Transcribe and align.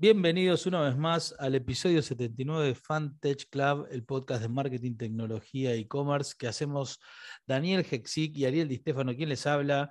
Bienvenidos 0.00 0.64
una 0.66 0.80
vez 0.82 0.96
más 0.96 1.34
al 1.40 1.56
episodio 1.56 2.00
79 2.02 2.68
de 2.68 2.74
FanTech 2.76 3.50
Club, 3.50 3.88
el 3.90 4.04
podcast 4.04 4.42
de 4.42 4.48
marketing, 4.48 4.96
tecnología 4.96 5.72
e 5.72 5.80
e-commerce 5.80 6.36
que 6.38 6.46
hacemos 6.46 7.00
Daniel 7.44 7.84
Hexic 7.84 8.36
y 8.36 8.44
Ariel 8.44 8.68
Di 8.68 8.76
Stefano, 8.76 9.16
quien 9.16 9.28
les 9.28 9.44
habla. 9.48 9.90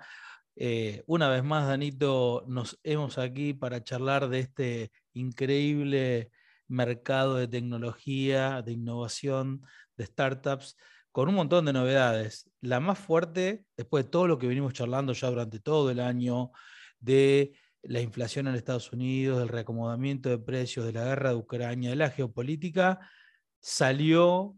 Eh, 0.55 1.03
una 1.07 1.27
vez 1.27 1.43
más, 1.43 1.67
Danito, 1.67 2.45
nos 2.47 2.79
hemos 2.83 3.17
aquí 3.17 3.53
para 3.53 3.83
charlar 3.83 4.29
de 4.29 4.39
este 4.39 4.91
increíble 5.11 6.31
mercado 6.69 7.35
de 7.35 7.49
tecnología, 7.49 8.61
de 8.61 8.71
innovación, 8.71 9.61
de 9.97 10.05
startups, 10.05 10.77
con 11.11 11.27
un 11.27 11.35
montón 11.35 11.65
de 11.65 11.73
novedades. 11.73 12.49
La 12.61 12.79
más 12.79 12.97
fuerte, 12.97 13.65
después 13.75 14.05
de 14.05 14.11
todo 14.11 14.25
lo 14.25 14.39
que 14.39 14.47
venimos 14.47 14.71
charlando 14.71 15.11
ya 15.11 15.29
durante 15.29 15.59
todo 15.59 15.91
el 15.91 15.99
año, 15.99 16.51
de 17.01 17.59
la 17.87 18.01
inflación 18.01 18.47
en 18.47 18.55
Estados 18.55 18.91
Unidos, 18.91 19.39
del 19.39 19.47
reacomodamiento 19.47 20.29
de 20.29 20.37
precios, 20.37 20.85
de 20.85 20.91
la 20.91 21.05
guerra 21.05 21.29
de 21.29 21.37
Ucrania, 21.37 21.89
de 21.89 21.95
la 21.95 22.09
geopolítica, 22.09 22.99
salió 23.59 24.55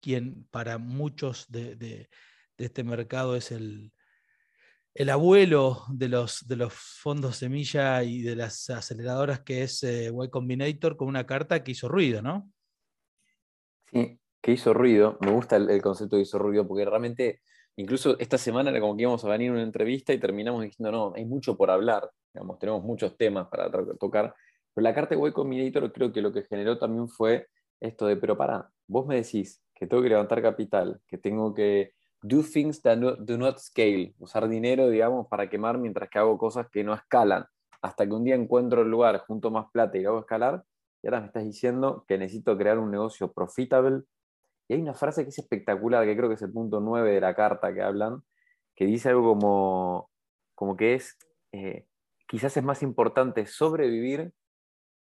quien 0.00 0.46
para 0.50 0.78
muchos 0.78 1.46
de, 1.48 2.08
este 2.58 2.84
mercado 2.84 3.36
es 3.36 3.52
el, 3.52 3.92
el 4.94 5.10
abuelo 5.10 5.84
de 5.90 6.08
los, 6.08 6.46
de 6.46 6.56
los 6.56 6.74
fondos 6.74 7.36
semilla 7.36 8.02
y 8.02 8.22
de 8.22 8.36
las 8.36 8.68
aceleradoras 8.68 9.40
que 9.40 9.62
es 9.62 9.82
eh, 9.84 10.12
Combinator 10.30 10.96
con 10.96 11.08
una 11.08 11.24
carta 11.24 11.62
que 11.62 11.72
hizo 11.72 11.88
ruido, 11.88 12.20
¿no? 12.20 12.50
Sí, 13.92 14.18
que 14.40 14.52
hizo 14.52 14.74
ruido. 14.74 15.18
Me 15.20 15.30
gusta 15.30 15.56
el, 15.56 15.70
el 15.70 15.82
concepto 15.82 16.16
de 16.16 16.22
hizo 16.22 16.38
ruido 16.38 16.66
porque 16.66 16.84
realmente 16.84 17.42
Incluso 17.76 18.18
esta 18.18 18.36
semana 18.38 18.70
era 18.70 18.80
como 18.80 18.96
que 18.96 19.02
íbamos 19.02 19.24
a 19.24 19.28
venir 19.28 19.50
a 19.50 19.54
una 19.54 19.62
entrevista 19.62 20.12
y 20.12 20.18
terminamos 20.18 20.62
diciendo, 20.62 20.92
no, 20.92 21.12
hay 21.14 21.24
mucho 21.24 21.56
por 21.56 21.70
hablar, 21.70 22.10
digamos, 22.34 22.58
tenemos 22.58 22.82
muchos 22.82 23.16
temas 23.16 23.48
para 23.48 23.70
tocar, 23.98 24.34
pero 24.74 24.82
la 24.82 24.94
carta 24.94 25.14
de 25.14 25.28
Y 25.28 25.32
Combinator 25.32 25.92
creo 25.92 26.12
que 26.12 26.20
lo 26.20 26.32
que 26.32 26.42
generó 26.42 26.78
también 26.78 27.08
fue 27.08 27.48
esto 27.80 28.06
de, 28.06 28.16
pero 28.16 28.36
para, 28.36 28.70
vos 28.86 29.06
me 29.06 29.16
decís 29.16 29.62
que 29.74 29.86
tengo 29.86 30.02
que 30.02 30.10
levantar 30.10 30.42
capital, 30.42 31.00
que 31.06 31.18
tengo 31.18 31.54
que 31.54 31.94
do 32.22 32.42
things 32.42 32.80
that 32.82 32.98
do 32.98 33.36
not 33.36 33.58
scale, 33.58 34.14
usar 34.18 34.48
dinero, 34.48 34.88
digamos, 34.88 35.26
para 35.28 35.48
quemar 35.50 35.78
mientras 35.78 36.08
que 36.08 36.18
hago 36.18 36.38
cosas 36.38 36.68
que 36.70 36.84
no 36.84 36.94
escalan, 36.94 37.46
hasta 37.80 38.06
que 38.06 38.12
un 38.12 38.24
día 38.24 38.36
encuentro 38.36 38.82
el 38.82 38.88
lugar, 38.88 39.18
junto 39.26 39.50
más 39.50 39.66
plata 39.72 39.98
y 39.98 40.04
hago 40.04 40.20
escalar, 40.20 40.62
y 41.02 41.08
ahora 41.08 41.20
me 41.20 41.26
estás 41.26 41.44
diciendo 41.44 42.04
que 42.06 42.16
necesito 42.16 42.56
crear 42.56 42.78
un 42.78 42.92
negocio 42.92 43.32
profitable, 43.32 44.02
y 44.72 44.76
hay 44.76 44.80
una 44.80 44.94
frase 44.94 45.22
que 45.22 45.28
es 45.28 45.38
espectacular, 45.38 46.06
que 46.06 46.16
creo 46.16 46.30
que 46.30 46.36
es 46.36 46.42
el 46.42 46.50
punto 46.50 46.80
9 46.80 47.12
de 47.12 47.20
la 47.20 47.34
carta 47.34 47.74
que 47.74 47.82
hablan, 47.82 48.22
que 48.74 48.86
dice 48.86 49.10
algo 49.10 49.22
como, 49.22 50.10
como 50.54 50.78
que 50.78 50.94
es, 50.94 51.18
eh, 51.52 51.86
quizás 52.26 52.56
es 52.56 52.64
más 52.64 52.82
importante 52.82 53.44
sobrevivir 53.44 54.32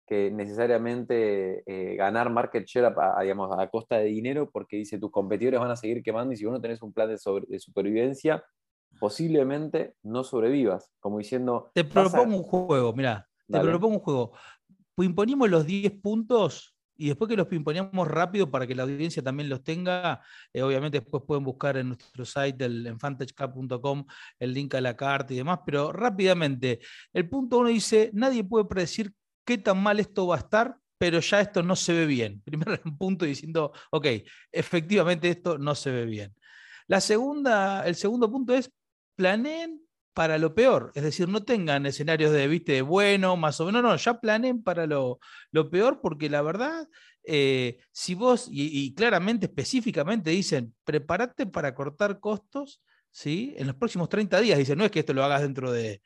que 0.06 0.30
necesariamente 0.30 1.64
eh, 1.66 1.96
ganar 1.96 2.30
market 2.30 2.64
share 2.64 2.94
a, 2.96 3.20
digamos, 3.20 3.50
a 3.58 3.68
costa 3.68 3.98
de 3.98 4.06
dinero, 4.06 4.48
porque 4.50 4.78
dice, 4.78 4.98
tus 4.98 5.10
competidores 5.10 5.60
van 5.60 5.70
a 5.70 5.76
seguir 5.76 6.02
quemando 6.02 6.32
y 6.32 6.38
si 6.38 6.46
vos 6.46 6.54
no 6.54 6.62
tenés 6.62 6.80
un 6.80 6.94
plan 6.94 7.08
de, 7.08 7.18
de 7.46 7.58
supervivencia, 7.58 8.42
posiblemente 8.98 9.96
no 10.02 10.24
sobrevivas, 10.24 10.90
como 10.98 11.18
diciendo... 11.18 11.70
Te 11.74 11.84
propongo 11.84 12.36
un 12.38 12.42
juego, 12.42 12.94
mira, 12.94 13.28
te 13.46 13.60
propongo 13.60 13.96
un 13.96 14.00
juego. 14.00 14.32
Imponimos 14.96 15.50
los 15.50 15.66
10 15.66 16.00
puntos 16.00 16.77
y 16.98 17.08
después 17.08 17.28
que 17.28 17.36
los 17.36 17.46
pimponeamos 17.46 18.08
rápido 18.08 18.50
para 18.50 18.66
que 18.66 18.74
la 18.74 18.82
audiencia 18.82 19.22
también 19.22 19.48
los 19.48 19.62
tenga, 19.62 20.20
eh, 20.52 20.62
obviamente 20.62 21.00
después 21.00 21.22
pueden 21.26 21.44
buscar 21.44 21.76
en 21.76 21.88
nuestro 21.88 22.24
site, 22.24 22.64
el, 22.64 22.86
en 22.86 22.98
fantechcap.com, 22.98 24.04
el 24.40 24.52
link 24.52 24.74
a 24.74 24.80
la 24.80 24.96
carta 24.96 25.32
y 25.32 25.36
demás, 25.36 25.60
pero 25.64 25.92
rápidamente, 25.92 26.80
el 27.12 27.28
punto 27.28 27.58
uno 27.58 27.68
dice, 27.68 28.10
nadie 28.12 28.42
puede 28.42 28.64
predecir 28.64 29.12
qué 29.44 29.58
tan 29.58 29.80
mal 29.80 30.00
esto 30.00 30.26
va 30.26 30.36
a 30.36 30.38
estar, 30.40 30.76
pero 30.98 31.20
ya 31.20 31.40
esto 31.40 31.62
no 31.62 31.76
se 31.76 31.92
ve 31.92 32.04
bien. 32.04 32.42
Primer 32.44 32.82
punto 32.98 33.24
diciendo, 33.24 33.72
ok, 33.90 34.06
efectivamente 34.50 35.28
esto 35.30 35.56
no 35.56 35.76
se 35.76 35.92
ve 35.92 36.04
bien. 36.04 36.34
La 36.88 37.00
segunda, 37.00 37.86
el 37.86 37.94
segundo 37.94 38.30
punto 38.30 38.54
es, 38.54 38.72
planeen 39.14 39.87
para 40.18 40.36
lo 40.36 40.52
peor. 40.52 40.90
Es 40.96 41.04
decir, 41.04 41.28
no 41.28 41.44
tengan 41.44 41.86
escenarios 41.86 42.32
de, 42.32 42.48
viste, 42.48 42.72
de 42.72 42.82
bueno, 42.82 43.36
más 43.36 43.60
o 43.60 43.66
menos, 43.66 43.84
no, 43.84 43.94
ya 43.94 44.18
planeen 44.18 44.64
para 44.64 44.84
lo, 44.84 45.20
peor, 45.70 46.00
porque 46.00 46.28
la 46.28 46.42
verdad, 46.42 46.88
eh, 47.22 47.78
si 47.92 48.16
vos, 48.16 48.48
y, 48.50 48.92
claramente, 48.96 49.46
específicamente 49.46 50.30
dicen, 50.30 50.74
prepárate 50.82 51.46
para 51.46 51.72
cortar 51.72 52.18
costos. 52.18 52.82
¿Sí? 53.12 53.54
En 53.58 53.68
los 53.68 53.76
próximos 53.76 54.08
30 54.08 54.40
días, 54.40 54.58
dicen, 54.58 54.76
no 54.76 54.84
es 54.84 54.90
que 54.90 55.00
esto 55.00 55.14
lo 55.14 55.22
hagas 55.22 55.42
dentro 55.42 55.70
de 55.70 56.02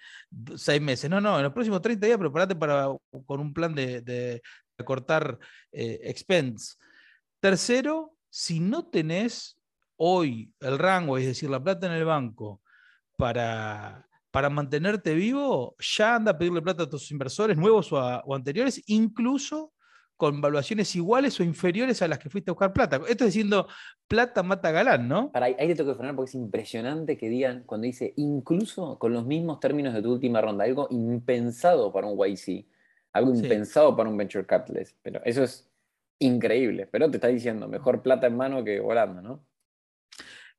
seis 0.56 0.80
meses, 0.80 1.08
no, 1.08 1.20
no, 1.20 1.38
en 1.38 1.44
los 1.44 1.52
próximos 1.52 1.80
30 1.80 2.06
días 2.06 2.18
prepárate 2.18 2.54
para, 2.54 2.88
con 3.26 3.40
un 3.40 3.54
plan 3.54 3.74
de, 3.74 4.42
cortar 4.84 5.38
eh, 5.72 6.00
expense. 6.02 6.76
Tercero, 7.40 8.14
si 8.28 8.60
no 8.60 8.88
tenés 8.88 9.58
hoy 9.96 10.52
el 10.60 10.78
rango, 10.78 11.16
es 11.16 11.26
decir, 11.26 11.48
la 11.48 11.62
plata 11.62 11.86
en 11.86 11.92
el 11.92 12.04
banco, 12.04 12.61
para, 13.16 14.08
para 14.30 14.50
mantenerte 14.50 15.14
vivo, 15.14 15.76
ya 15.78 16.16
anda 16.16 16.32
a 16.32 16.38
pedirle 16.38 16.62
plata 16.62 16.84
a 16.84 16.88
tus 16.88 17.10
inversores 17.10 17.56
nuevos 17.56 17.92
o, 17.92 18.34
anteriores, 18.34 18.82
incluso 18.86 19.72
con 20.16 20.40
valuaciones 20.40 20.94
iguales 20.94 21.38
o 21.40 21.42
inferiores 21.42 22.00
a 22.00 22.08
las 22.08 22.18
que 22.18 22.30
fuiste 22.30 22.50
a 22.50 22.54
buscar 22.54 22.72
plata. 22.72 22.96
Esto 23.08 23.24
es 23.24 23.34
diciendo 23.34 23.66
plata 24.06 24.42
mata 24.42 24.70
galán, 24.70 25.08
¿no? 25.08 25.32
Para 25.32 25.46
ahí, 25.46 25.54
te 25.56 25.74
tengo 25.74 25.90
que 25.90 25.96
frenar 25.96 26.14
porque 26.14 26.30
es 26.30 26.34
impresionante 26.34 27.18
que 27.18 27.28
digan 27.28 27.64
cuando 27.66 27.86
dice 27.86 28.14
incluso 28.16 28.98
con 28.98 29.12
los 29.12 29.26
mismos 29.26 29.58
términos 29.58 29.92
de 29.94 30.02
tu 30.02 30.12
última 30.12 30.40
ronda, 30.40 30.64
algo 30.64 30.86
impensado 30.90 31.92
para 31.92 32.06
un 32.06 32.16
YC, 32.16 32.66
algo 33.12 33.34
impensado 33.34 33.96
para 33.96 34.08
un 34.08 34.16
venture 34.16 34.46
capitalist. 34.46 34.96
Pero 35.02 35.20
eso 35.24 35.42
es 35.42 35.68
increíble. 36.20 36.86
Pero 36.86 37.10
te 37.10 37.16
está 37.16 37.28
diciendo 37.28 37.68
mejor 37.68 38.00
plata 38.00 38.26
en 38.26 38.36
mano 38.36 38.64
que 38.64 38.80
volando, 38.80 39.20
¿no? 39.20 39.44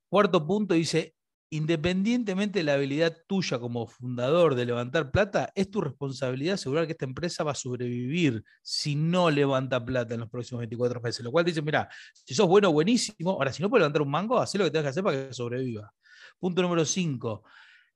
Cuarto 0.09 0.45
punto 0.45 0.75
dice 0.75 1.15
independientemente 1.55 2.59
de 2.59 2.63
la 2.63 2.73
habilidad 2.73 3.15
tuya 3.27 3.59
como 3.59 3.85
fundador 3.85 4.55
de 4.55 4.65
levantar 4.65 5.11
plata, 5.11 5.51
es 5.53 5.69
tu 5.69 5.81
responsabilidad 5.81 6.55
asegurar 6.55 6.87
que 6.87 6.93
esta 6.93 7.05
empresa 7.05 7.43
va 7.43 7.51
a 7.51 7.55
sobrevivir 7.55 8.43
si 8.63 8.95
no 8.95 9.29
levanta 9.29 9.83
plata 9.85 10.15
en 10.15 10.21
los 10.21 10.29
próximos 10.31 10.61
24 10.61 10.99
meses. 10.99 11.23
Lo 11.23 11.31
cual 11.31 11.45
dice, 11.45 11.61
mira, 11.61 11.87
si 12.25 12.33
sos 12.33 12.47
bueno, 12.47 12.71
buenísimo. 12.71 13.31
Ahora, 13.33 13.53
si 13.53 13.61
no 13.61 13.69
puedes 13.69 13.81
levantar 13.81 14.01
un 14.01 14.09
mango, 14.09 14.39
haz 14.39 14.55
lo 14.55 14.63
que 14.63 14.71
tengas 14.71 14.85
que 14.85 14.89
hacer 14.89 15.03
para 15.03 15.27
que 15.27 15.33
sobreviva. 15.33 15.93
Punto 16.39 16.63
número 16.63 16.85
5. 16.85 17.43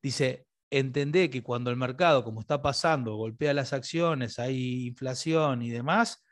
Dice, 0.04 0.46
entendé 0.70 1.32
que 1.32 1.42
cuando 1.42 1.72
el 1.72 1.78
mercado, 1.78 2.24
como 2.24 2.42
está 2.42 2.62
pasando, 2.62 3.16
golpea 3.16 3.56
las 3.56 3.74
acciones, 3.74 4.38
hay 4.38 4.86
inflación 4.86 5.64
y 5.64 5.72
demás, 5.72 6.24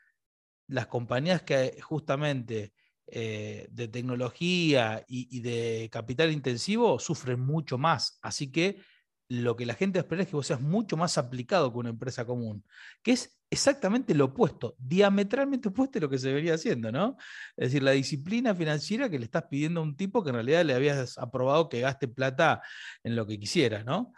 las 0.68 0.86
compañías 0.86 1.42
que 1.42 1.80
justamente 1.82 2.72
eh, 3.08 3.68
de 3.70 3.86
tecnología 3.86 5.04
y, 5.06 5.40
de 5.40 5.88
capital 5.92 6.32
intensivo 6.32 6.98
sufren 6.98 7.40
mucho 7.40 7.78
más. 7.78 8.18
Así 8.20 8.50
que 8.50 8.82
lo 9.28 9.56
que 9.56 9.66
la 9.66 9.74
gente 9.74 9.98
espera 10.00 10.22
es 10.22 10.28
que 10.28 10.36
vos 10.36 10.46
seas 10.46 10.60
mucho 10.60 10.96
más 10.96 11.16
aplicado 11.18 11.72
que 11.72 11.78
una 11.78 11.90
empresa 11.90 12.24
común, 12.24 12.64
que 13.02 13.12
es 13.12 13.38
exactamente 13.50 14.14
lo 14.14 14.26
opuesto, 14.26 14.74
diametralmente 14.78 15.68
opuesto 15.68 15.98
a 15.98 16.02
lo 16.02 16.10
que 16.10 16.18
se 16.18 16.28
debería 16.28 16.54
haciendo, 16.54 16.90
¿no? 16.90 17.16
Es 17.56 17.68
decir, 17.68 17.82
la 17.82 17.92
disciplina 17.92 18.54
financiera 18.54 19.08
que 19.08 19.18
le 19.18 19.24
estás 19.24 19.44
pidiendo 19.44 19.80
a 19.80 19.84
un 19.84 19.96
tipo 19.96 20.22
que 20.22 20.30
en 20.30 20.36
realidad 20.36 20.64
le 20.64 20.74
habías 20.74 21.16
aprobado 21.18 21.68
que 21.68 21.80
gaste 21.80 22.08
plata 22.08 22.62
en 23.04 23.14
lo 23.16 23.26
que 23.26 23.38
quisiera, 23.38 23.84
¿no? 23.84 24.12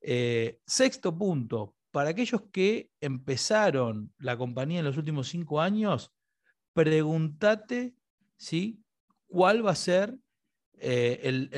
Eh, 0.00 0.58
sexto 0.66 1.16
punto, 1.16 1.76
para 1.92 2.10
aquellos 2.10 2.42
que 2.52 2.90
empezaron 3.00 4.12
la 4.18 4.36
compañía 4.36 4.80
en 4.80 4.84
los 4.84 4.96
últimos 4.96 5.28
cinco 5.28 5.60
años, 5.60 6.12
pregúntate 6.72 7.94
¿sí? 8.42 8.82
¿Cuál 9.28 9.64
va 9.64 9.70
a 9.70 9.76
ser 9.76 10.14
eh, 10.78 11.48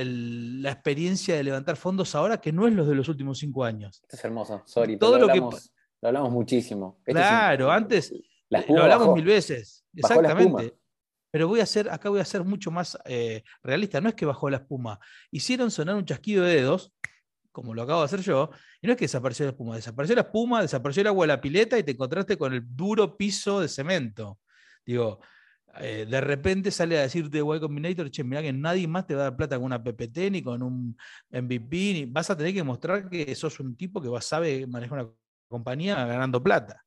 la 0.61 0.71
experiencia 0.71 1.35
de 1.35 1.43
levantar 1.43 1.77
fondos 1.77 2.15
ahora 2.15 2.41
que 2.41 2.53
no 2.53 2.69
es 2.69 2.75
los 2.75 2.87
de 2.87 2.95
los 2.95 3.09
últimos 3.09 3.39
cinco 3.39 3.65
años? 3.65 4.01
Esto 4.03 4.17
es 4.17 4.25
hermoso, 4.25 4.63
sorry, 4.67 4.99
Todo 4.99 5.19
lo, 5.19 5.31
hablamos, 5.31 5.73
lo 6.01 6.09
hablamos 6.09 6.31
muchísimo. 6.31 7.01
claro, 7.05 7.73
antes 7.73 8.13
lo 8.51 8.83
hablamos 8.83 9.15
mil 9.15 9.25
veces, 9.25 9.85
exactamente. 9.95 10.77
Pero 11.31 11.49
voy 11.49 11.59
a 11.59 11.65
hacer, 11.65 11.91
acá 11.91 12.11
voy 12.11 12.21
a 12.21 12.25
ser 12.25 12.45
mucho 12.45 12.71
más 12.71 12.97
eh, 13.07 13.43
realista. 13.61 14.01
No 14.01 14.09
es 14.09 14.15
que 14.15 14.25
bajó 14.25 14.49
la 14.51 14.59
espuma. 14.59 15.01
Hicieron 15.33 15.73
sonar 15.73 15.97
un 15.97 16.05
chasquido 16.05 16.45
de 16.45 16.55
dedos, 16.55 16.95
como 17.51 17.75
lo 17.75 17.83
acabo 17.83 18.01
de 18.01 18.05
hacer 18.05 18.21
yo, 18.21 18.51
y 18.81 18.87
no 18.87 18.93
es 18.93 18.97
que 18.97 19.07
desapareció 19.07 19.47
la 19.47 19.51
espuma. 19.51 19.75
Desapareció 19.75 20.15
la 20.15 20.23
espuma, 20.23 20.63
desapareció 20.63 21.01
el 21.01 21.09
agua 21.09 21.25
de 21.25 21.33
la 21.33 21.41
pileta 21.41 21.77
y 21.77 21.83
te 21.83 21.91
encontraste 21.91 22.39
con 22.39 22.53
el 22.53 22.63
duro 22.65 23.17
piso 23.17 23.59
de 23.59 23.67
cemento. 23.67 24.39
Digo, 24.87 25.19
eh, 25.81 26.07
de 26.09 26.21
repente 26.21 26.71
sale 26.71 26.99
a 26.99 27.03
decirte 27.03 27.39
Y 27.39 27.61
Combinator, 27.61 28.11
che, 28.11 28.25
mira 28.25 28.43
que 28.43 28.53
nadie 28.53 28.87
más 28.87 29.07
te 29.07 29.15
va 29.15 29.23
a 29.23 29.25
dar 29.25 29.37
plata 29.37 29.57
con 29.57 29.67
una 29.67 29.83
PPT 29.83 30.31
ni 30.31 30.43
con 30.43 30.63
un 30.63 30.97
MVP, 31.31 31.93
ni 31.93 32.05
vas 32.07 32.31
a 32.31 32.37
tener 32.37 32.55
que 32.55 32.63
mostrar 32.63 33.09
que 33.09 33.35
sos 33.35 33.59
un 33.61 33.77
tipo 33.77 34.01
que 34.01 34.09
va, 34.09 34.21
sabe 34.21 34.67
manejar 34.67 35.01
una 35.01 35.11
compañía 35.49 36.05
ganando 36.07 36.43
plata. 36.43 36.85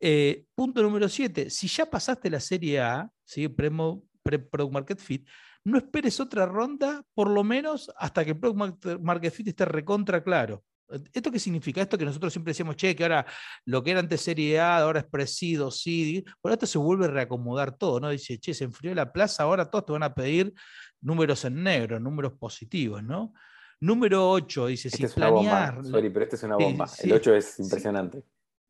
Eh, 0.00 0.46
punto 0.54 0.82
número 0.82 1.08
7, 1.08 1.48
si 1.48 1.68
ya 1.68 1.86
pasaste 1.86 2.28
la 2.28 2.40
serie 2.40 2.80
A, 2.80 3.10
¿sí? 3.24 3.48
Pre-Product 3.48 4.72
Market 4.72 4.98
Fit, 4.98 5.28
no 5.64 5.78
esperes 5.78 6.18
otra 6.18 6.46
ronda, 6.46 7.04
por 7.14 7.28
lo 7.30 7.44
menos 7.44 7.90
hasta 7.96 8.24
que 8.24 8.32
el 8.32 8.38
Product 8.38 9.00
Market 9.00 9.32
Fit 9.32 9.48
esté 9.48 9.64
recontra 9.64 10.22
claro. 10.22 10.64
¿Esto 11.12 11.30
qué 11.30 11.38
significa? 11.38 11.80
Esto 11.80 11.98
que 11.98 12.04
nosotros 12.04 12.32
siempre 12.32 12.50
decíamos, 12.50 12.76
che, 12.76 12.94
que 12.94 13.02
ahora 13.02 13.26
lo 13.64 13.82
que 13.82 13.92
era 13.92 14.00
antes 14.00 14.20
Serie 14.20 14.60
A, 14.60 14.78
ahora 14.78 15.00
es 15.00 15.06
Presido, 15.06 15.70
CD. 15.70 16.24
Bueno, 16.42 16.54
esto 16.54 16.66
se 16.66 16.78
vuelve 16.78 17.06
a 17.06 17.08
reacomodar 17.08 17.76
todo, 17.76 18.00
¿no? 18.00 18.10
Dice, 18.10 18.38
che, 18.38 18.54
se 18.54 18.64
enfrió 18.64 18.94
la 18.94 19.12
plaza, 19.12 19.42
ahora 19.42 19.70
todos 19.70 19.86
te 19.86 19.92
van 19.92 20.02
a 20.02 20.14
pedir 20.14 20.52
números 21.00 21.44
en 21.44 21.62
negro, 21.62 21.98
números 22.00 22.32
positivos, 22.38 23.02
¿no? 23.02 23.32
Número 23.80 24.30
8, 24.30 24.66
dice, 24.66 24.88
este 24.88 24.98
si 24.98 25.04
es 25.04 25.12
planear. 25.14 25.84
Sorry, 25.84 26.10
pero 26.10 26.24
este 26.24 26.36
es 26.36 26.42
una 26.44 26.56
bomba. 26.56 26.88
el 27.02 27.12
8 27.12 27.34
es 27.34 27.58
impresionante. 27.58 28.24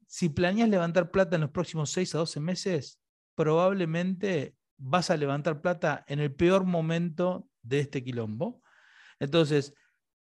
Si, 0.06 0.26
si 0.26 0.28
planeas 0.30 0.68
levantar 0.68 1.10
plata 1.10 1.36
en 1.36 1.42
los 1.42 1.50
próximos 1.50 1.90
6 1.90 2.14
a 2.14 2.18
12 2.18 2.40
meses, 2.40 3.00
probablemente 3.34 4.54
vas 4.78 5.10
a 5.10 5.16
levantar 5.16 5.60
plata 5.60 6.04
en 6.08 6.18
el 6.18 6.34
peor 6.34 6.64
momento 6.64 7.48
de 7.62 7.80
este 7.80 8.02
quilombo. 8.02 8.62
Entonces, 9.20 9.74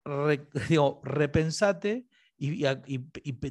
digo, 0.69 1.01
repensate 1.05 2.07
y, 2.37 2.63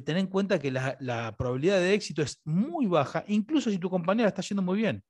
ten 0.00 0.16
en 0.16 0.26
cuenta 0.28 0.58
que 0.58 0.70
la, 0.70 1.34
probabilidad 1.36 1.78
de 1.78 1.94
éxito 1.94 2.22
es 2.22 2.40
muy 2.44 2.86
baja, 2.86 3.24
incluso 3.28 3.70
si 3.70 3.78
tu 3.78 3.90
compañera 3.90 4.28
está 4.28 4.42
yendo 4.42 4.62
muy 4.62 4.78
bien. 4.78 5.02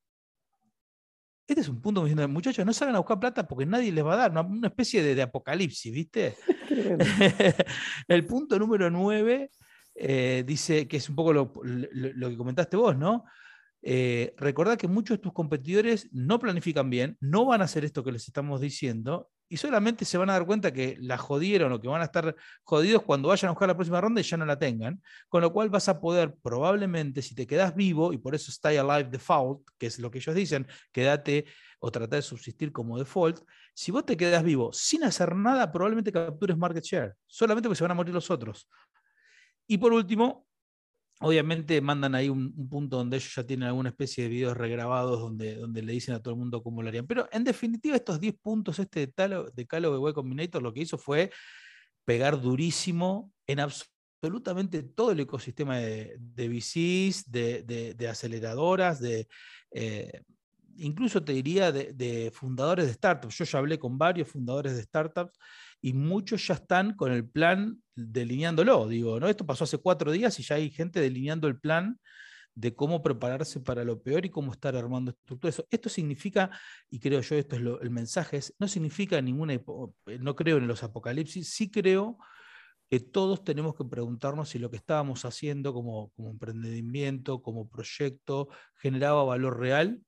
Este 1.47 1.63
es 1.63 1.69
un 1.69 1.81
punto 1.81 2.05
diciendo, 2.05 2.29
muchachos, 2.29 2.67
no 2.67 2.75
salgan 2.75 2.97
a 2.97 2.99
buscar 2.99 3.19
plata 3.19 3.49
porque 3.49 3.65
nadie 3.65 3.91
les 3.91 4.05
va 4.05 4.15
a 4.15 4.29
dar, 4.29 4.47
una, 4.47 4.69
especie 4.69 5.03
de, 5.03 5.23
apocalipsis, 5.23 5.93
¿viste? 5.93 6.37
el 8.09 8.27
punto 8.27 8.59
número 8.59 8.91
9 8.91 9.51
eh, 9.95 10.45
dice 10.47 10.87
que 10.87 10.99
es 10.99 11.09
un 11.09 11.17
poco 11.17 11.33
lo, 11.33 11.53
que 11.53 12.37
comentaste 12.37 12.77
vos, 12.77 12.97
¿no? 12.97 13.25
Eh, 13.81 14.35
recordad 14.37 14.77
que 14.77 14.89
muchos 14.89 15.17
de 15.17 15.23
tus 15.23 15.33
competidores 15.33 16.09
no 16.13 16.39
planifican 16.39 16.91
bien, 16.91 17.17
no 17.21 17.47
van 17.47 17.63
a 17.63 17.65
hacer 17.65 17.85
esto 17.85 18.05
que 18.05 18.13
les 18.13 18.27
estamos 18.27 18.61
diciendo 18.61 19.31
y 19.49 19.57
solamente 19.57 20.05
se 20.05 20.19
van 20.19 20.31
a 20.31 20.35
dar 20.35 20.45
cuenta 20.45 20.73
que 20.73 20.97
la 21.01 21.17
jodieron 21.17 21.73
o 21.73 21.81
que 21.81 21.89
van 21.89 22.03
a 22.03 22.05
estar 22.05 22.35
jodidos 22.63 23.03
cuando 23.03 23.29
vayan 23.29 23.49
a 23.49 23.53
buscar 23.53 23.69
la 23.69 23.75
próxima 23.75 24.01
ronda 24.01 24.21
y 24.21 24.25
ya 24.25 24.37
no 24.37 24.45
la 24.45 24.59
tengan. 24.59 25.03
Con 25.29 25.41
lo 25.43 25.53
cual 25.53 25.71
vas 25.71 25.89
a 25.89 26.01
poder 26.01 26.35
probablemente, 26.43 27.23
si 27.23 27.35
te 27.35 27.47
quedas 27.47 27.75
vivo, 27.75 28.13
y 28.13 28.19
por 28.19 28.35
eso 28.35 28.51
stay 28.51 28.77
alive 28.77 29.11
default, 29.11 29.67
que 29.79 29.87
es 29.87 29.99
lo 29.99 30.11
que 30.11 30.19
ellos 30.19 30.35
dicen, 30.35 30.67
quédate 30.93 31.47
o 31.81 31.91
trata 31.91 32.17
de 32.17 32.23
subsistir 32.23 32.73
como 32.73 32.99
default, 32.99 33.41
si 33.73 33.91
vos 33.93 34.05
te 34.05 34.17
quedas 34.17 34.43
vivo 34.43 34.73
sin 34.73 35.05
hacer 35.05 35.35
nada, 35.35 35.71
probablemente 35.71 36.13
captures 36.13 36.59
market 36.59 36.85
share, 36.85 37.15
solamente 37.27 37.69
porque 37.69 37.79
se 37.79 37.85
van 37.85 37.93
a 37.93 37.95
morir 37.95 38.13
los 38.13 38.31
otros. 38.31 38.69
Y 39.67 39.79
por 39.79 39.93
último, 39.93 40.48
Obviamente 41.21 41.81
mandan 41.81 42.15
ahí 42.15 42.29
un, 42.29 42.69
punto 42.69 42.99
donde 42.99 43.17
ellos 43.17 43.35
ya 43.35 43.45
tienen 43.45 43.69
alguna 43.69 43.89
especie 43.89 44.25
de 44.25 44.31
videos 44.31 44.57
regrabados 44.57 45.19
donde, 45.19 45.57
donde 45.57 45.83
le 45.83 45.93
dicen 45.93 46.15
a 46.15 46.21
todo 46.21 46.35
el 46.35 46.41
mundo 46.41 46.63
cómo 46.63 46.83
lo 46.83 46.89
harían. 46.89 47.07
Pero 47.07 47.29
en 47.33 47.43
definitiva, 47.45 47.97
estos 47.97 48.21
10 48.21 48.37
puntos, 48.41 48.79
este 48.79 49.07
de, 49.07 49.51
de 49.53 49.67
Calo 49.67 49.93
de 49.93 49.99
Web 49.99 50.15
Combinator, 50.15 50.63
lo 50.63 50.73
que 50.73 50.83
hizo 50.83 50.97
fue 50.97 51.31
pegar 52.05 52.41
durísimo 52.41 53.33
en 53.47 53.61
absolutamente 53.61 54.83
todo 54.83 55.13
el 55.13 55.21
ecosistema 55.21 55.79
de, 55.79 56.17
de 56.19 56.49
VCs, 56.49 57.31
de, 57.31 58.09
aceleradoras, 58.09 59.01
de, 59.01 59.29
eh, 59.73 60.23
incluso 60.77 61.23
te 61.23 61.33
diría 61.33 61.71
de, 61.73 62.31
fundadores 62.35 62.87
de 62.87 62.95
startups. 62.95 63.37
Yo 63.37 63.45
ya 63.45 63.59
hablé 63.59 63.79
con 63.79 63.99
varios 63.99 64.29
fundadores 64.29 64.77
de 64.77 64.83
startups 64.83 65.39
y 65.81 65.93
muchos 65.93 66.47
ya 66.47 66.55
están 66.55 66.95
con 66.95 67.13
el 67.13 67.29
plan 67.29 67.83
delineándolo. 67.95 68.89
Digo, 68.89 69.21
¿no? 69.21 69.29
Esto 69.29 69.47
pasó 69.47 69.65
hace 69.65 69.79
cuatro 69.79 70.13
días 70.13 70.39
y 70.41 70.43
ya 70.43 70.57
hay 70.57 70.71
gente 70.71 71.01
delineando 71.01 71.49
el 71.49 71.59
plan 71.59 71.99
de 72.55 72.75
cómo 72.75 73.03
prepararse 73.03 73.61
para 73.61 73.85
lo 73.85 74.03
peor 74.03 74.27
y 74.27 74.31
cómo 74.31 74.53
estar 74.53 74.75
armando 74.75 75.13
estructuras. 75.13 75.65
Esto 75.71 75.89
significa, 75.89 76.51
y 76.91 76.99
creo 76.99 77.21
yo, 77.21 77.37
esto 77.37 77.55
es 77.55 77.63
el 77.83 77.91
mensaje, 77.91 78.41
no 78.59 78.67
significa 78.67 79.21
ninguna, 79.23 79.61
no 80.21 80.35
creo 80.35 80.57
en 80.57 80.67
los 80.67 80.83
apocalipsis, 80.83 81.51
sí 81.51 81.71
creo 81.71 82.19
que 82.91 82.99
todos 82.99 83.45
tenemos 83.45 83.77
que 83.77 83.85
preguntarnos 83.85 84.49
si 84.49 84.59
lo 84.59 84.71
que 84.71 84.77
estábamos 84.77 85.25
haciendo 85.25 85.73
como, 85.73 86.11
como 86.17 86.31
emprendimiento, 86.31 87.43
como 87.43 87.69
proyecto, 87.69 88.49
generaba 88.75 89.23
valor 89.23 89.61
real, 89.61 90.01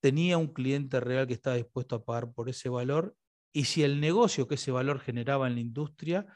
tenía 0.00 0.38
un 0.38 0.54
cliente 0.54 1.00
real 1.00 1.26
que 1.26 1.34
estaba 1.34 1.56
dispuesto 1.56 1.96
a 1.96 2.04
pagar 2.04 2.32
por 2.32 2.48
ese 2.48 2.70
valor 2.70 3.14
y 3.54 3.64
si 3.64 3.84
el 3.84 4.00
negocio 4.00 4.48
que 4.48 4.56
ese 4.56 4.72
valor 4.72 4.98
generaba 4.98 5.46
en 5.46 5.54
la 5.54 5.60
industria 5.60 6.26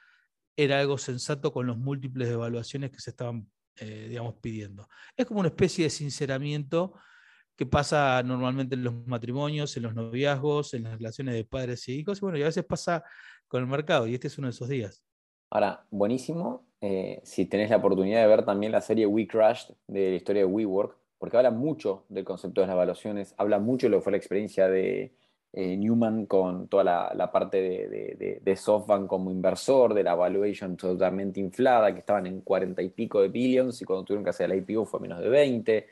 era 0.56 0.78
algo 0.78 0.98
sensato 0.98 1.52
con 1.52 1.66
los 1.66 1.76
múltiples 1.76 2.28
evaluaciones 2.28 2.92
que 2.92 3.00
se 3.00 3.10
estaban, 3.10 3.50
eh, 3.76 4.06
digamos, 4.08 4.36
pidiendo. 4.40 4.88
Es 5.16 5.26
como 5.26 5.40
una 5.40 5.48
especie 5.48 5.84
de 5.84 5.90
sinceramiento 5.90 6.94
que 7.56 7.66
pasa 7.66 8.22
normalmente 8.22 8.76
en 8.76 8.84
los 8.84 8.94
matrimonios, 9.06 9.76
en 9.76 9.82
los 9.82 9.94
noviazgos, 9.96 10.74
en 10.74 10.84
las 10.84 10.92
relaciones 10.92 11.34
de 11.34 11.44
padres 11.44 11.88
y 11.88 11.98
hijos, 11.98 12.18
y 12.18 12.20
bueno, 12.20 12.38
y 12.38 12.42
a 12.42 12.46
veces 12.46 12.64
pasa 12.64 13.02
con 13.48 13.62
el 13.62 13.68
mercado, 13.68 14.06
y 14.06 14.14
este 14.14 14.28
es 14.28 14.38
uno 14.38 14.46
de 14.46 14.52
esos 14.52 14.68
días. 14.68 15.02
Ahora, 15.50 15.84
buenísimo, 15.90 16.68
eh, 16.80 17.20
si 17.24 17.46
tenés 17.46 17.70
la 17.70 17.78
oportunidad 17.78 18.22
de 18.22 18.28
ver 18.28 18.44
también 18.44 18.70
la 18.70 18.80
serie 18.80 19.06
We 19.06 19.26
Crashed 19.26 19.74
de 19.88 20.10
la 20.10 20.16
historia 20.16 20.42
de 20.42 20.46
WeWork, 20.46 20.96
porque 21.18 21.36
habla 21.36 21.50
mucho 21.50 22.06
del 22.08 22.24
concepto 22.24 22.60
de 22.60 22.68
las 22.68 22.74
evaluaciones, 22.74 23.34
habla 23.38 23.58
mucho 23.58 23.86
de 23.86 23.90
lo 23.90 23.98
que 23.98 24.02
fue 24.04 24.12
la 24.12 24.18
experiencia 24.18 24.68
de, 24.68 25.16
eh, 25.52 25.76
Newman 25.76 26.26
con 26.26 26.68
toda 26.68 26.84
la, 27.14 27.32
parte 27.32 27.60
de, 27.60 28.56
SoftBank 28.56 29.06
como 29.06 29.30
inversor, 29.30 29.94
de 29.94 30.02
la 30.02 30.14
valuation 30.14 30.76
totalmente 30.76 31.40
inflada, 31.40 31.92
que 31.92 32.00
estaban 32.00 32.26
en 32.26 32.42
40 32.42 32.82
y 32.82 32.90
pico 32.90 33.22
de 33.22 33.28
billions 33.28 33.80
y 33.80 33.84
cuando 33.84 34.04
tuvieron 34.04 34.24
que 34.24 34.30
hacer 34.30 34.50
el 34.50 34.58
IPO 34.58 34.84
fue 34.84 35.00
menos 35.00 35.20
de 35.20 35.28
20. 35.28 35.86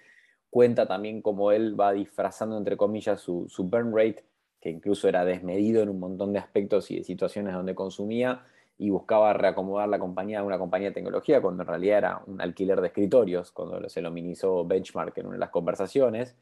Cuenta 0.50 0.86
también 0.86 1.22
cómo 1.22 1.52
él 1.52 1.78
va 1.78 1.92
disfrazando, 1.92 2.56
entre 2.56 2.76
comillas, 2.76 3.20
su, 3.20 3.46
su 3.48 3.64
burn 3.64 3.94
rate, 3.94 4.24
que 4.60 4.70
incluso 4.70 5.08
era 5.08 5.24
desmedido 5.24 5.82
en 5.82 5.88
un 5.88 6.00
montón 6.00 6.32
de 6.32 6.38
aspectos 6.38 6.90
y 6.90 6.96
de 6.98 7.04
situaciones 7.04 7.54
donde 7.54 7.74
consumía, 7.74 8.44
y 8.78 8.90
buscaba 8.90 9.32
reacomodar 9.32 9.88
la 9.88 9.98
compañía 9.98 10.40
a 10.40 10.42
una 10.42 10.58
compañía 10.58 10.88
de 10.88 10.94
tecnología, 10.94 11.40
cuando 11.40 11.62
en 11.62 11.68
realidad 11.68 11.98
era 11.98 12.22
un 12.26 12.40
alquiler 12.40 12.80
de 12.80 12.88
escritorios, 12.88 13.50
cuando 13.52 13.88
se 13.88 14.02
lo 14.02 14.10
minimizó 14.10 14.66
Benchmark 14.66 15.16
en 15.18 15.26
una 15.26 15.36
de 15.36 15.40
las 15.40 15.50
conversaciones. 15.50 16.36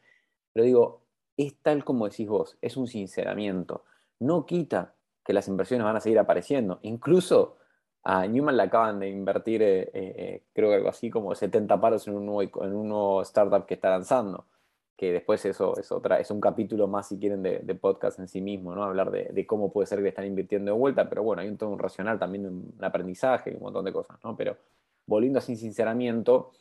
Pero 0.53 0.65
digo, 0.65 1.04
es 1.37 1.57
tal 1.63 1.85
como 1.85 2.09
decís 2.09 2.29
vos, 2.29 2.59
es 2.61 2.77
un 2.77 2.87
sinceramiento. 2.87 3.85
No 4.21 4.47
quita 4.47 4.95
que 5.25 5.33
las 5.33 5.49
inversiones 5.49 5.85
van 5.85 5.97
a 5.97 6.01
seguir 6.01 6.19
apareciendo. 6.19 6.79
Incluso 6.83 7.57
a 8.05 8.27
Newman 8.27 8.57
le 8.57 8.63
acaban 8.65 9.01
de 9.01 9.09
invertir, 9.09 9.63
eh, 9.63 9.91
eh, 9.95 10.43
creo 10.53 10.69
que 10.69 10.77
algo 10.77 10.89
así 10.91 11.09
como 11.11 11.35
70 11.35 11.81
paros 11.81 12.07
en 12.07 12.15
un, 12.15 12.27
nuevo, 12.27 12.65
en 12.65 12.75
un 12.75 13.23
startup 13.23 13.67
que 13.67 13.75
está 13.75 13.91
lanzando. 13.91 14.47
Que 14.97 15.11
después 15.11 15.45
eso 15.45 15.77
es, 15.77 15.91
otra, 15.91 16.21
es 16.21 16.31
un 16.31 16.41
capítulo 16.41 16.87
más, 16.87 17.09
si 17.09 17.19
quieren, 17.19 17.43
de, 17.43 17.75
podcast 17.75 18.21
en 18.21 18.29
sí 18.29 18.41
mismo, 18.41 18.75
¿no? 18.75 18.85
Hablar 18.85 19.11
de, 19.11 19.47
cómo 19.47 19.73
puede 19.73 19.87
ser 19.87 20.01
que 20.03 20.09
están 20.09 20.27
invirtiendo 20.27 20.71
de 20.71 20.79
vuelta, 20.79 21.09
pero 21.09 21.25
bueno, 21.25 21.43
hay 21.43 21.49
un 21.49 21.57
todo 21.57 21.71
un 21.71 21.79
racional 21.81 22.19
también, 22.19 22.47
un 22.47 22.85
aprendizaje, 22.85 23.55
un 23.57 23.63
montón 23.63 23.85
de 23.85 23.93
cosas, 23.93 24.19
¿no? 24.23 24.37
Pero 24.37 24.57
volviendo 25.07 25.41
a 25.41 25.43
sin 25.43 25.57
sinceramiento, 25.57 26.53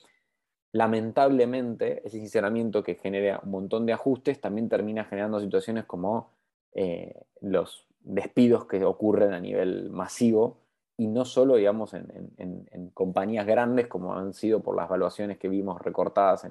lamentablemente, 0.73 2.05
ese 2.05 2.17
sinceramiento 2.19 2.83
que 2.83 2.95
genera 2.95 3.39
un 3.43 3.51
montón 3.51 3.85
de 3.85 3.93
ajustes 3.93 4.41
también 4.41 4.67
termina 4.67 5.05
generando 5.05 5.39
situaciones 5.39 5.85
como 5.85 6.31
eh, 6.73 7.21
los 7.41 7.85
despidos 8.01 8.65
que 8.65 8.83
ocurren 8.83 9.33
a 9.33 9.39
nivel 9.39 9.91
masivo 9.91 10.57
y 10.97 11.07
no 11.07 11.25
solo, 11.25 11.55
digamos, 11.55 11.93
en, 11.93 12.91
compañías 12.93 13.45
grandes 13.45 13.87
como 13.87 14.15
han 14.15 14.33
sido 14.33 14.61
por 14.61 14.75
las 14.75 14.87
evaluaciones 14.87 15.37
que 15.37 15.47
vimos 15.47 15.81
recortadas 15.81 16.47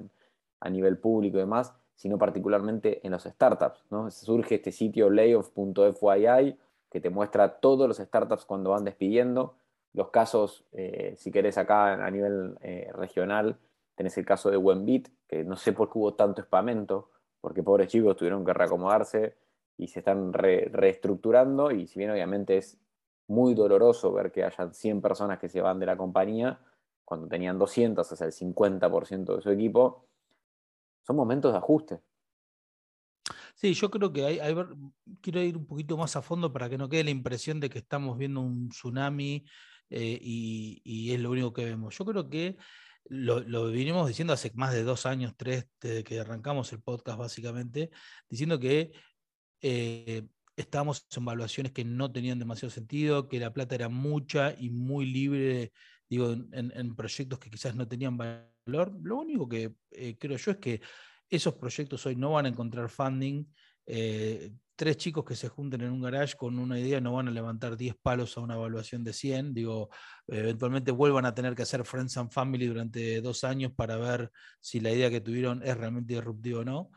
a 0.59 0.69
nivel 0.69 0.97
público 0.97 1.37
y 1.37 1.41
demás, 1.41 1.73
sino 1.95 2.17
particularmente 2.17 3.05
en 3.05 3.11
los 3.11 3.23
startups. 3.23 3.85
¿no? 3.89 4.09
Surge 4.09 4.55
este 4.55 4.71
sitio 4.71 5.09
layoff.fyi 5.09 6.57
que 6.89 6.99
te 6.99 7.09
muestra 7.09 7.59
todos 7.59 7.87
los 7.87 7.97
startups 7.97 8.45
cuando 8.45 8.71
van 8.71 8.85
despidiendo, 8.85 9.55
los 9.93 10.09
casos, 10.09 10.65
eh, 10.71 11.15
si 11.17 11.31
querés 11.31 11.57
acá 11.57 11.93
a 12.05 12.09
nivel 12.09 12.57
eh, 12.61 12.89
regional, 12.93 13.57
Tenés 13.95 14.17
el 14.17 14.25
caso 14.25 14.49
de 14.49 14.57
Wenbit, 14.57 15.09
que 15.27 15.43
no 15.43 15.55
sé 15.55 15.73
por 15.73 15.91
qué 15.91 15.99
hubo 15.99 16.13
tanto 16.15 16.41
espamento, 16.41 17.11
porque 17.41 17.63
pobres 17.63 17.89
chicos 17.89 18.15
tuvieron 18.15 18.45
que 18.45 18.53
reacomodarse 18.53 19.37
y 19.77 19.87
se 19.87 19.99
están 19.99 20.33
reestructurando, 20.33 21.71
y 21.71 21.87
si 21.87 21.99
bien 21.99 22.11
obviamente 22.11 22.57
es 22.57 22.79
muy 23.27 23.53
doloroso 23.53 24.11
ver 24.13 24.31
que 24.31 24.43
hayan 24.43 24.73
100 24.73 25.01
personas 25.01 25.39
que 25.39 25.49
se 25.49 25.61
van 25.61 25.79
de 25.79 25.85
la 25.85 25.97
compañía, 25.97 26.59
cuando 27.03 27.27
tenían 27.27 27.57
200, 27.59 28.11
o 28.11 28.15
sea, 28.15 28.27
el 28.27 28.33
50% 28.33 29.35
de 29.35 29.41
su 29.41 29.49
equipo, 29.49 30.07
son 31.05 31.15
momentos 31.15 31.51
de 31.51 31.57
ajuste. 31.57 32.01
Sí, 33.55 33.73
yo 33.73 33.89
creo 33.89 34.11
que 34.11 34.25
hay, 34.25 34.55
quiero 35.21 35.41
ir 35.41 35.57
un 35.57 35.65
poquito 35.65 35.95
más 35.95 36.15
a 36.15 36.21
fondo 36.21 36.51
para 36.51 36.69
que 36.69 36.77
no 36.77 36.89
quede 36.89 37.05
la 37.05 37.11
impresión 37.11 37.59
de 37.59 37.69
que 37.69 37.79
estamos 37.79 38.17
viendo 38.17 38.41
un 38.41 38.69
tsunami 38.69 39.45
eh, 39.89 40.19
y, 40.21 41.13
es 41.13 41.19
lo 41.19 41.31
único 41.31 41.53
que 41.53 41.65
vemos. 41.65 41.97
Yo 41.97 42.05
creo 42.05 42.29
que 42.29 42.57
lo, 43.05 43.71
vinimos 43.71 44.07
diciendo 44.07 44.33
hace 44.33 44.51
más 44.55 44.73
de 44.73 44.83
dos 44.83 45.05
años, 45.05 45.33
tres, 45.37 45.67
desde 45.81 46.03
que 46.03 46.19
arrancamos 46.19 46.71
el 46.73 46.81
podcast 46.81 47.19
básicamente, 47.19 47.91
diciendo 48.29 48.59
que 48.59 48.91
eh, 49.61 50.27
estábamos 50.55 51.07
en 51.15 51.23
evaluaciones 51.23 51.71
que 51.71 51.83
no 51.83 52.11
tenían 52.11 52.39
demasiado 52.39 52.71
sentido, 52.71 53.27
que 53.27 53.39
la 53.39 53.53
plata 53.53 53.75
era 53.75 53.89
mucha 53.89 54.55
y 54.57 54.69
muy 54.69 55.05
libre, 55.05 55.73
digo, 56.09 56.33
en, 56.51 56.95
proyectos 56.95 57.39
que 57.39 57.49
quizás 57.49 57.75
no 57.75 57.87
tenían 57.87 58.17
valor. 58.17 58.97
Lo 59.01 59.17
único 59.17 59.47
que 59.47 59.73
eh, 59.91 60.17
creo 60.17 60.37
yo 60.37 60.51
es 60.51 60.57
que 60.57 60.81
esos 61.29 61.55
proyectos 61.55 62.05
hoy 62.05 62.15
no 62.15 62.31
van 62.31 62.45
a 62.45 62.49
encontrar 62.49 62.89
funding. 62.89 63.45
Eh, 63.85 64.53
tres 64.75 64.97
chicos 64.97 65.23
que 65.23 65.35
se 65.35 65.49
junten 65.49 65.81
en 65.81 65.91
un 65.91 66.01
garage 66.01 66.35
con 66.35 66.57
una 66.57 66.79
idea 66.79 66.99
no 66.99 67.13
van 67.13 67.27
a 67.27 67.31
levantar 67.31 67.77
10 67.77 67.95
palos 68.01 68.37
a 68.37 68.41
una 68.41 68.55
evaluación 68.55 69.03
de 69.03 69.13
100. 69.13 69.53
Digo, 69.53 69.89
eventualmente 70.27 70.91
vuelvan 70.91 71.25
a 71.25 71.35
tener 71.35 71.55
que 71.55 71.63
hacer 71.63 71.85
Friends 71.85 72.17
and 72.17 72.31
Family 72.31 72.67
durante 72.67 73.21
dos 73.21 73.43
años 73.43 73.71
para 73.75 73.97
ver 73.97 74.31
si 74.59 74.79
la 74.79 74.91
idea 74.91 75.09
que 75.09 75.21
tuvieron 75.21 75.61
es 75.63 75.77
realmente 75.77 76.13
disruptiva 76.13 76.61
o 76.61 76.65
no. 76.65 76.91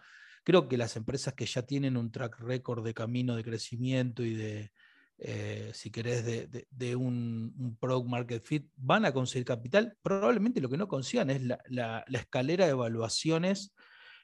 Creo 0.44 0.68
que 0.68 0.76
las 0.76 0.96
empresas 0.96 1.34
que 1.34 1.46
ya 1.46 1.62
tienen 1.62 1.96
un 1.96 2.10
track 2.10 2.38
record 2.40 2.84
de 2.84 2.94
camino 2.94 3.36
de 3.36 3.44
crecimiento 3.44 4.22
y 4.22 4.34
de, 4.34 4.72
eh, 5.18 5.70
si 5.74 5.90
querés, 5.90 6.24
de, 6.24 6.96
un, 6.96 7.76
product 7.80 8.08
market 8.08 8.42
fit, 8.42 8.70
van 8.76 9.04
a 9.04 9.12
conseguir 9.12 9.44
capital. 9.44 9.96
Probablemente 10.02 10.60
lo 10.60 10.68
que 10.68 10.76
no 10.76 10.88
consigan 10.88 11.30
es 11.30 11.42
la 11.42 12.04
escalera 12.12 12.64
de 12.64 12.70
evaluaciones 12.70 13.74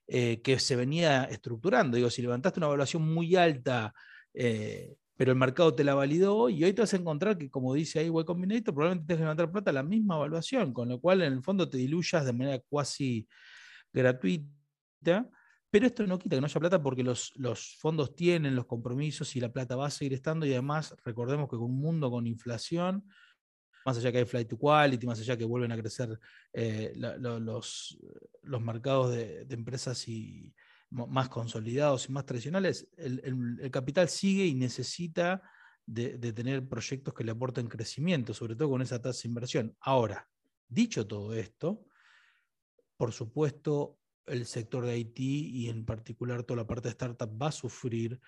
eh, 0.06 0.40
que 0.42 0.58
se 0.58 0.76
venía 0.76 1.24
estructurando. 1.24 1.96
Digo, 1.96 2.10
si 2.10 2.22
levantaste 2.22 2.60
una 2.60 2.66
evaluación 2.66 3.02
muy 3.02 3.36
alta, 3.36 3.94
eh, 4.34 4.96
pero 5.16 5.32
el 5.32 5.38
mercado 5.38 5.74
te 5.74 5.84
la 5.84 5.94
validó, 5.94 6.48
y 6.48 6.64
hoy 6.64 6.72
te 6.72 6.82
vas 6.82 6.92
a 6.94 6.96
encontrar 6.96 7.38
que, 7.38 7.48
como 7.50 7.74
dice 7.74 8.00
ahí 8.00 8.06
Y 8.08 8.24
Combinator, 8.24 8.74
probablemente 8.74 9.06
tengas 9.06 9.18
que 9.18 9.22
levantar 9.22 9.52
plata 9.52 9.70
a 9.70 9.74
la 9.74 9.82
misma 9.82 10.16
evaluación, 10.16 10.72
con 10.72 10.88
lo 10.88 11.00
cual 11.00 11.22
en 11.22 11.32
el 11.32 11.42
fondo 11.42 11.68
te 11.68 11.78
diluyas 11.78 12.24
de 12.24 12.32
manera 12.32 12.62
cuasi 12.68 13.28
gratuita. 13.92 15.28
Pero 15.70 15.86
esto 15.86 16.06
no 16.06 16.18
quita 16.18 16.36
que 16.36 16.40
no 16.40 16.46
haya 16.46 16.60
plata 16.60 16.82
porque 16.82 17.02
los, 17.02 17.32
los, 17.36 17.76
fondos 17.78 18.14
tienen 18.14 18.54
los 18.54 18.66
compromisos 18.66 19.34
y 19.36 19.40
la 19.40 19.52
plata 19.52 19.76
va 19.76 19.86
a 19.86 19.90
seguir 19.90 20.12
estando. 20.14 20.44
Y 20.44 20.52
además, 20.52 20.94
recordemos 21.04 21.48
que 21.48 21.56
con 21.56 21.70
un 21.70 21.80
mundo 21.80 22.10
con 22.10 22.26
inflación, 22.26 23.04
más 23.84 23.96
allá 23.96 24.12
que 24.12 24.18
hay 24.18 24.24
flight 24.24 24.48
to 24.48 24.58
quality, 24.58 25.06
más 25.06 25.20
allá 25.20 25.36
que 25.36 25.44
vuelven 25.44 25.72
a 25.72 25.76
crecer 25.76 26.18
eh, 26.52 26.92
los, 26.96 27.98
los, 28.42 28.60
mercados 28.60 29.14
de, 29.14 29.46
empresas 29.50 30.06
y 30.08 30.54
más 30.90 31.28
consolidados 31.28 32.08
y 32.08 32.12
más 32.12 32.26
tradicionales, 32.26 32.88
el, 32.96 33.70
capital 33.70 34.08
sigue 34.08 34.44
y 34.46 34.54
necesita 34.54 35.42
de, 35.86 36.32
tener 36.32 36.68
proyectos 36.68 37.14
que 37.14 37.24
le 37.24 37.32
aporten 37.32 37.68
crecimiento, 37.68 38.34
sobre 38.34 38.56
todo 38.56 38.70
con 38.70 38.82
esa 38.82 39.00
tasa 39.00 39.22
de 39.22 39.28
inversión. 39.28 39.76
Ahora, 39.80 40.28
dicho 40.68 41.06
todo 41.06 41.34
esto, 41.34 41.84
por 42.96 43.12
supuesto, 43.12 43.98
el 44.26 44.46
sector 44.46 44.86
de 44.86 44.98
IT 44.98 45.18
y 45.18 45.68
en 45.68 45.84
particular 45.84 46.44
toda 46.44 46.58
la 46.58 46.66
parte 46.66 46.88
de 46.88 46.92
startup 46.92 47.30
va 47.40 47.48
a 47.48 47.52
sufrir 47.52 48.20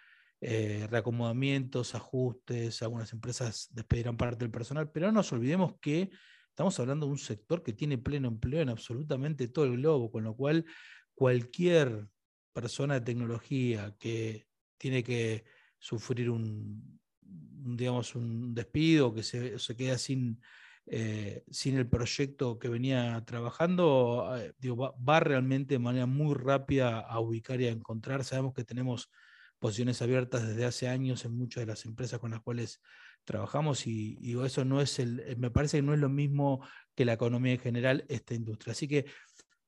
eh, 0.46 0.86
reacomodamientos, 0.90 1.94
ajustes, 1.94 2.82
algunas 2.82 3.10
empresas 3.14 3.70
despedirán 3.72 4.18
parte 4.18 4.40
del 4.40 4.50
personal, 4.50 4.90
pero 4.90 5.06
no 5.06 5.12
nos 5.12 5.32
olvidemos 5.32 5.76
que 5.80 6.10
estamos 6.50 6.78
hablando 6.78 7.06
de 7.06 7.12
un 7.12 7.18
sector 7.18 7.62
que 7.62 7.72
tiene 7.72 7.96
pleno 7.96 8.28
empleo 8.28 8.60
en 8.60 8.68
absolutamente 8.68 9.48
todo 9.48 9.64
el 9.64 9.78
globo, 9.78 10.10
con 10.10 10.24
lo 10.24 10.36
cual 10.36 10.66
cualquier 11.14 12.08
persona 12.52 12.92
de 12.92 13.00
tecnología 13.00 13.96
que 13.98 14.46
tiene 14.76 15.02
que 15.02 15.46
sufrir 15.78 16.28
un, 16.28 17.00
digamos, 17.22 18.14
un 18.14 18.54
despido, 18.54 19.14
que 19.14 19.22
se, 19.22 19.56
queda 19.74 19.96
sin, 19.96 20.42
eh, 20.84 21.42
sin 21.50 21.78
el 21.78 21.88
proyecto 21.88 22.58
que 22.58 22.68
venía 22.68 23.24
trabajando, 23.24 24.36
eh, 24.36 24.52
va, 24.72 24.92
va, 24.96 25.20
realmente 25.20 25.76
de 25.76 25.78
manera 25.78 26.04
muy 26.04 26.34
rápida 26.34 27.00
a 27.00 27.18
ubicar 27.18 27.62
y 27.62 27.68
a 27.68 27.70
encontrar. 27.70 28.24
Sabemos 28.24 28.52
que 28.52 28.64
tenemos 28.64 29.08
posiciones 29.64 30.02
abiertas 30.02 30.47
desde 30.47 30.66
hace 30.66 30.88
años 30.88 31.25
en 31.25 31.38
muchas 31.38 31.62
de 31.62 31.66
las 31.66 31.87
empresas 31.87 32.21
con 32.21 32.33
las 32.33 32.42
cuales 32.42 32.83
trabajamos 33.25 33.87
y, 33.87 34.18
eso 34.44 34.62
no 34.62 34.83
es 34.83 34.99
el, 34.99 35.21
eh, 35.21 35.37
me 35.37 35.50
parece 35.50 35.78
que 35.78 35.83
no 35.83 35.94
es 35.94 36.00
lo 36.00 36.11
mismo 36.11 36.61
que 36.94 37.06
la 37.06 37.14
economía 37.14 37.54
en 37.54 37.61
general, 37.61 38.04
esta 38.11 38.35
industria. 38.35 38.73
Así 38.73 38.87
que 38.87 39.06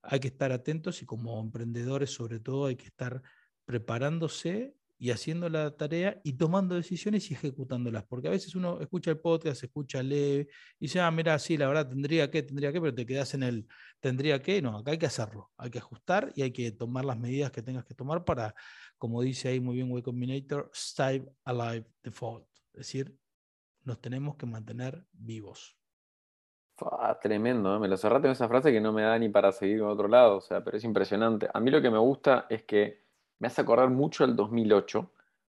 hay 0.02 0.20
que 0.20 0.28
estar 0.28 0.52
atentos 0.52 1.00
y 1.00 1.06
como 1.06 1.40
emprendedores 1.40 2.10
sobre 2.10 2.40
todo 2.40 2.66
hay 2.66 2.76
que 2.76 2.84
estar 2.84 3.22
preparándose 3.64 4.74
y 4.98 5.12
haciendo 5.12 5.48
la 5.48 5.74
tarea 5.74 6.20
y 6.24 6.34
tomando 6.34 6.74
decisiones 6.74 7.30
y 7.30 7.34
ejecutándolas, 7.34 8.04
porque 8.04 8.28
a 8.28 8.32
veces 8.32 8.54
uno 8.54 8.78
escucha 8.82 9.10
el 9.10 9.18
podcast, 9.18 9.64
escucha, 9.64 10.02
lee 10.02 10.46
y 10.78 10.86
dice, 10.86 11.00
ah, 11.00 11.10
mira, 11.10 11.38
sí, 11.38 11.56
la 11.56 11.68
verdad, 11.68 11.88
tendría 11.88 12.30
que, 12.30 12.42
tendría 12.42 12.70
que, 12.70 12.80
pero 12.82 12.94
te 12.94 13.06
quedas 13.06 13.32
en 13.32 13.44
el, 13.44 13.66
tendría 14.00 14.42
que, 14.42 14.60
no, 14.60 14.76
acá 14.76 14.90
hay 14.90 14.98
que 14.98 15.06
hacerlo, 15.06 15.52
hay 15.56 15.70
que 15.70 15.78
ajustar 15.78 16.32
y 16.34 16.42
hay 16.42 16.50
que 16.50 16.70
tomar 16.72 17.04
las 17.06 17.18
medidas 17.18 17.50
que 17.50 17.62
tengas 17.62 17.84
que 17.84 17.94
tomar 17.94 18.24
para, 18.24 18.54
como 18.98 19.22
dice 19.22 19.48
ahí 19.48 19.60
muy 19.60 19.76
bien 19.76 19.90
Way 19.90 20.02
Combinator, 20.02 20.70
stay 20.72 21.26
alive 21.44 21.86
default, 22.02 22.46
es 22.72 22.78
decir, 22.78 23.18
nos 23.84 24.00
tenemos 24.00 24.36
que 24.36 24.46
mantener 24.46 25.06
vivos. 25.12 25.78
tremendo, 27.20 27.76
¿eh? 27.76 27.78
me 27.78 27.88
lo 27.88 27.96
cerraste 27.96 28.28
con 28.28 28.32
esa 28.32 28.48
frase 28.48 28.72
que 28.72 28.80
no 28.80 28.92
me 28.92 29.02
da 29.02 29.18
ni 29.18 29.28
para 29.28 29.52
seguir 29.52 29.80
con 29.80 29.88
otro 29.88 30.08
lado, 30.08 30.36
o 30.36 30.40
sea, 30.40 30.62
pero 30.62 30.76
es 30.76 30.84
impresionante. 30.84 31.48
A 31.52 31.60
mí 31.60 31.70
lo 31.70 31.80
que 31.80 31.90
me 31.90 31.98
gusta 31.98 32.46
es 32.50 32.64
que 32.64 33.06
me 33.38 33.48
hace 33.48 33.60
acordar 33.62 33.90
mucho 33.90 34.24
el 34.24 34.34
2008. 34.34 35.10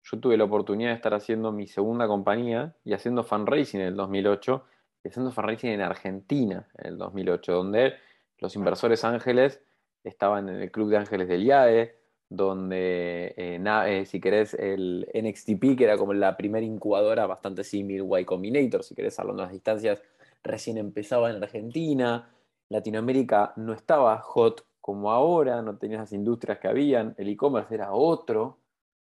Yo 0.04 0.20
tuve 0.20 0.38
la 0.38 0.46
oportunidad 0.46 0.90
de 0.90 0.96
estar 0.96 1.14
haciendo 1.14 1.52
mi 1.52 1.68
segunda 1.68 2.08
compañía 2.08 2.76
y 2.84 2.94
haciendo 2.94 3.24
fundraising 3.24 3.82
en 3.82 3.88
el 3.88 3.96
2008 3.96 4.66
y 5.04 5.08
haciendo 5.10 5.32
fundraising 5.32 5.72
en 5.72 5.82
Argentina 5.82 6.68
en 6.78 6.88
el 6.88 6.98
2008, 6.98 7.54
donde 7.54 7.94
los 8.38 8.56
inversores 8.56 9.04
ángeles 9.04 9.62
estaban 10.04 10.50
en 10.50 10.62
el 10.62 10.72
Club 10.72 10.90
de 10.90 10.98
Ángeles 10.98 11.28
del 11.28 11.44
IAE, 11.44 11.99
donde, 12.30 13.34
eh, 13.38 13.60
eh, 13.88 14.06
si 14.06 14.22
querés, 14.22 14.54
el 14.54 15.08
NXTP, 15.14 15.76
que 15.76 15.84
era 15.84 15.98
como 15.98 16.14
la 16.14 16.38
primera 16.38 16.66
incubadora 16.66 17.26
bastante 17.26 17.64
similar 17.64 18.22
Y 18.22 18.26
Combinator, 18.26 18.84
si 18.84 18.94
querés, 18.96 19.20
hablando 19.20 19.42
de 19.42 19.48
las 19.48 19.54
distancias, 19.54 20.02
recién 20.44 20.78
empezaba 20.78 21.30
en 21.32 21.42
Argentina, 21.42 22.30
Latinoamérica 22.70 23.54
no 23.56 23.74
estaba 23.74 24.18
hot 24.20 24.66
como 24.80 25.12
ahora, 25.12 25.62
no 25.62 25.78
tenías 25.78 26.02
las 26.02 26.14
industrias 26.14 26.60
que 26.60 26.68
habían, 26.68 27.16
el 27.18 27.30
e-commerce 27.30 27.74
era 27.74 27.94
otro. 27.94 28.58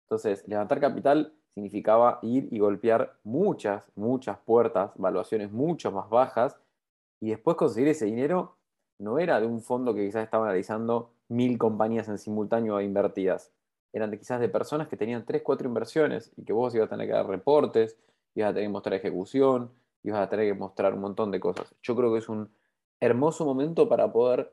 Entonces, 0.06 0.46
levantar 0.48 0.80
capital 0.80 1.34
significaba 1.54 2.18
ir 2.22 2.48
y 2.50 2.58
golpear 2.58 3.18
muchas, 3.24 3.90
muchas 3.94 4.38
puertas, 4.38 4.90
valuaciones 4.96 5.52
mucho 5.52 5.92
más 5.92 6.08
bajas, 6.08 6.58
y 7.20 7.30
después 7.30 7.56
conseguir 7.56 7.88
ese 7.88 8.06
dinero 8.06 8.56
no 9.02 9.18
era 9.18 9.40
de 9.40 9.46
un 9.46 9.60
fondo 9.60 9.94
que 9.94 10.06
quizás 10.06 10.24
estaba 10.24 10.44
analizando 10.44 11.12
mil 11.28 11.58
compañías 11.58 12.08
en 12.08 12.18
simultáneo 12.18 12.80
invertidas. 12.80 13.52
Eran 13.92 14.10
de, 14.10 14.18
quizás 14.18 14.40
de 14.40 14.48
personas 14.48 14.88
que 14.88 14.96
tenían 14.96 15.26
tres, 15.26 15.42
cuatro 15.42 15.68
inversiones 15.68 16.32
y 16.36 16.44
que 16.44 16.52
vos 16.52 16.74
ibas 16.74 16.86
a 16.86 16.90
tener 16.90 17.06
que 17.06 17.12
dar 17.12 17.26
reportes, 17.26 17.98
ibas 18.34 18.50
a 18.50 18.54
tener 18.54 18.68
que 18.68 18.72
mostrar 18.72 18.94
ejecución, 18.94 19.70
ibas 20.02 20.20
a 20.20 20.28
tener 20.28 20.46
que 20.46 20.58
mostrar 20.58 20.94
un 20.94 21.00
montón 21.00 21.30
de 21.30 21.40
cosas. 21.40 21.74
Yo 21.82 21.96
creo 21.96 22.12
que 22.12 22.20
es 22.20 22.28
un 22.28 22.50
hermoso 23.00 23.44
momento 23.44 23.88
para 23.88 24.12
poder 24.12 24.52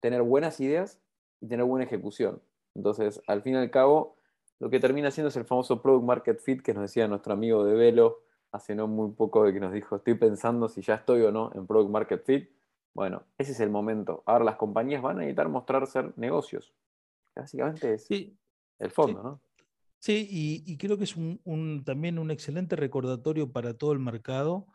tener 0.00 0.22
buenas 0.22 0.60
ideas 0.60 1.00
y 1.40 1.46
tener 1.46 1.66
buena 1.66 1.84
ejecución. 1.84 2.40
Entonces, 2.74 3.22
al 3.26 3.42
fin 3.42 3.54
y 3.54 3.56
al 3.58 3.70
cabo, 3.70 4.16
lo 4.60 4.70
que 4.70 4.80
termina 4.80 5.10
siendo 5.10 5.28
es 5.28 5.36
el 5.36 5.44
famoso 5.44 5.82
Product 5.82 6.04
Market 6.04 6.40
Fit 6.40 6.62
que 6.62 6.74
nos 6.74 6.82
decía 6.82 7.06
nuestro 7.06 7.34
amigo 7.34 7.64
de 7.64 7.74
Velo 7.74 8.20
hace 8.50 8.74
no 8.74 8.86
muy 8.86 9.10
poco 9.10 9.44
de 9.44 9.52
que 9.52 9.60
nos 9.60 9.72
dijo, 9.72 9.96
estoy 9.96 10.14
pensando 10.14 10.68
si 10.68 10.80
ya 10.80 10.94
estoy 10.94 11.22
o 11.22 11.32
no 11.32 11.50
en 11.54 11.66
Product 11.66 11.90
Market 11.90 12.24
Fit. 12.24 12.50
Bueno, 12.94 13.24
ese 13.36 13.52
es 13.52 13.60
el 13.60 13.70
momento. 13.70 14.22
Ahora 14.24 14.44
las 14.44 14.56
compañías 14.56 15.02
van 15.02 15.16
a 15.16 15.20
necesitar 15.20 15.48
mostrar 15.48 15.86
ser 15.86 16.16
negocios. 16.16 16.72
Básicamente 17.34 17.94
es 17.94 18.08
el 18.10 18.90
fondo, 18.90 19.22
¿no? 19.22 19.40
Sí, 19.98 20.28
y, 20.30 20.76
creo 20.76 20.98
que 20.98 21.04
es 21.04 21.14
también 21.84 22.18
un 22.18 22.30
excelente 22.30 22.76
recordatorio 22.76 23.50
para 23.50 23.72
todo 23.72 23.92
el 23.92 24.00
mercado 24.00 24.66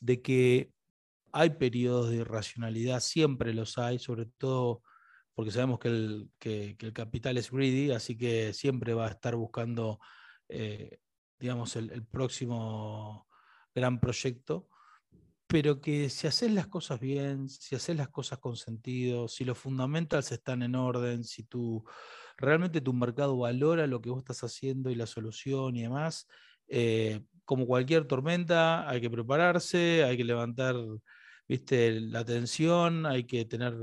de 0.00 0.20
que 0.20 0.70
hay 1.32 1.50
periodos 1.50 2.10
de 2.10 2.16
irracionalidad, 2.16 3.00
siempre 3.00 3.54
los 3.54 3.78
hay, 3.78 3.98
sobre 3.98 4.26
todo 4.26 4.82
porque 5.36 5.50
sabemos 5.50 5.78
que 5.78 5.88
el, 5.88 6.30
el 6.40 6.92
capital 6.94 7.36
es 7.36 7.50
greedy, 7.50 7.90
así 7.90 8.16
que 8.16 8.54
siempre 8.54 8.94
va 8.94 9.06
a 9.06 9.10
estar 9.10 9.36
buscando, 9.36 10.00
eh, 10.48 10.98
digamos, 11.38 11.76
el, 11.76 12.04
próximo 12.06 13.28
gran 13.74 14.00
proyecto, 14.00 14.70
pero 15.46 15.80
que 15.80 16.08
si 16.10 16.26
haces 16.26 16.50
las 16.52 16.66
cosas 16.66 17.00
bien, 17.00 17.48
si 17.48 17.76
haces 17.76 17.96
las 17.96 18.08
cosas 18.08 18.38
con 18.38 18.56
sentido, 18.56 19.28
si 19.28 19.44
los 19.44 19.58
fundamentals 19.58 20.32
están 20.32 20.62
en 20.62 20.74
orden, 20.74 21.24
si 21.24 21.44
tú 21.44 21.84
realmente 22.36 22.80
tu 22.80 22.92
mercado 22.92 23.38
valora 23.38 23.86
lo 23.86 24.00
que 24.00 24.10
vos 24.10 24.18
estás 24.18 24.42
haciendo 24.44 24.90
y 24.90 24.94
la 24.94 25.06
solución 25.06 25.76
y 25.76 25.82
demás, 25.82 26.28
eh, 26.68 27.22
como 27.44 27.66
cualquier 27.66 28.06
tormenta, 28.06 28.88
hay 28.88 29.00
que 29.00 29.10
prepararse, 29.10 30.04
hay 30.04 30.16
que 30.16 30.24
levantar 30.24 30.76
viste, 31.48 32.00
la 32.00 32.20
atención, 32.20 33.06
hay 33.06 33.24
que 33.24 33.44
tener 33.44 33.74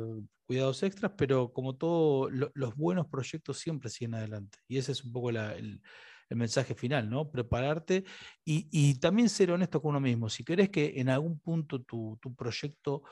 cuidados 0.45 0.83
extras, 0.83 1.13
pero 1.17 1.51
como 1.53 1.75
todos 1.75 2.31
los 2.53 2.75
buenos 2.75 3.07
proyectos 3.07 3.59
siempre 3.59 3.89
siguen 3.89 4.15
adelante. 4.15 4.59
Y 4.67 4.77
ese 4.77 4.91
es 4.91 5.03
un 5.03 5.13
poco 5.13 5.29
el, 5.29 5.81
mensaje 6.29 6.75
final, 6.75 7.09
¿no? 7.09 7.29
Prepararte 7.29 8.03
y, 8.43 8.95
también 8.99 9.29
ser 9.29 9.51
honesto 9.51 9.81
con 9.81 9.91
uno 9.91 9.99
mismo. 9.99 10.29
Si 10.29 10.43
querés 10.43 10.69
que 10.69 10.93
en 10.97 11.09
algún 11.09 11.39
punto 11.39 11.81
tu, 11.81 12.19
proyecto... 12.35 13.03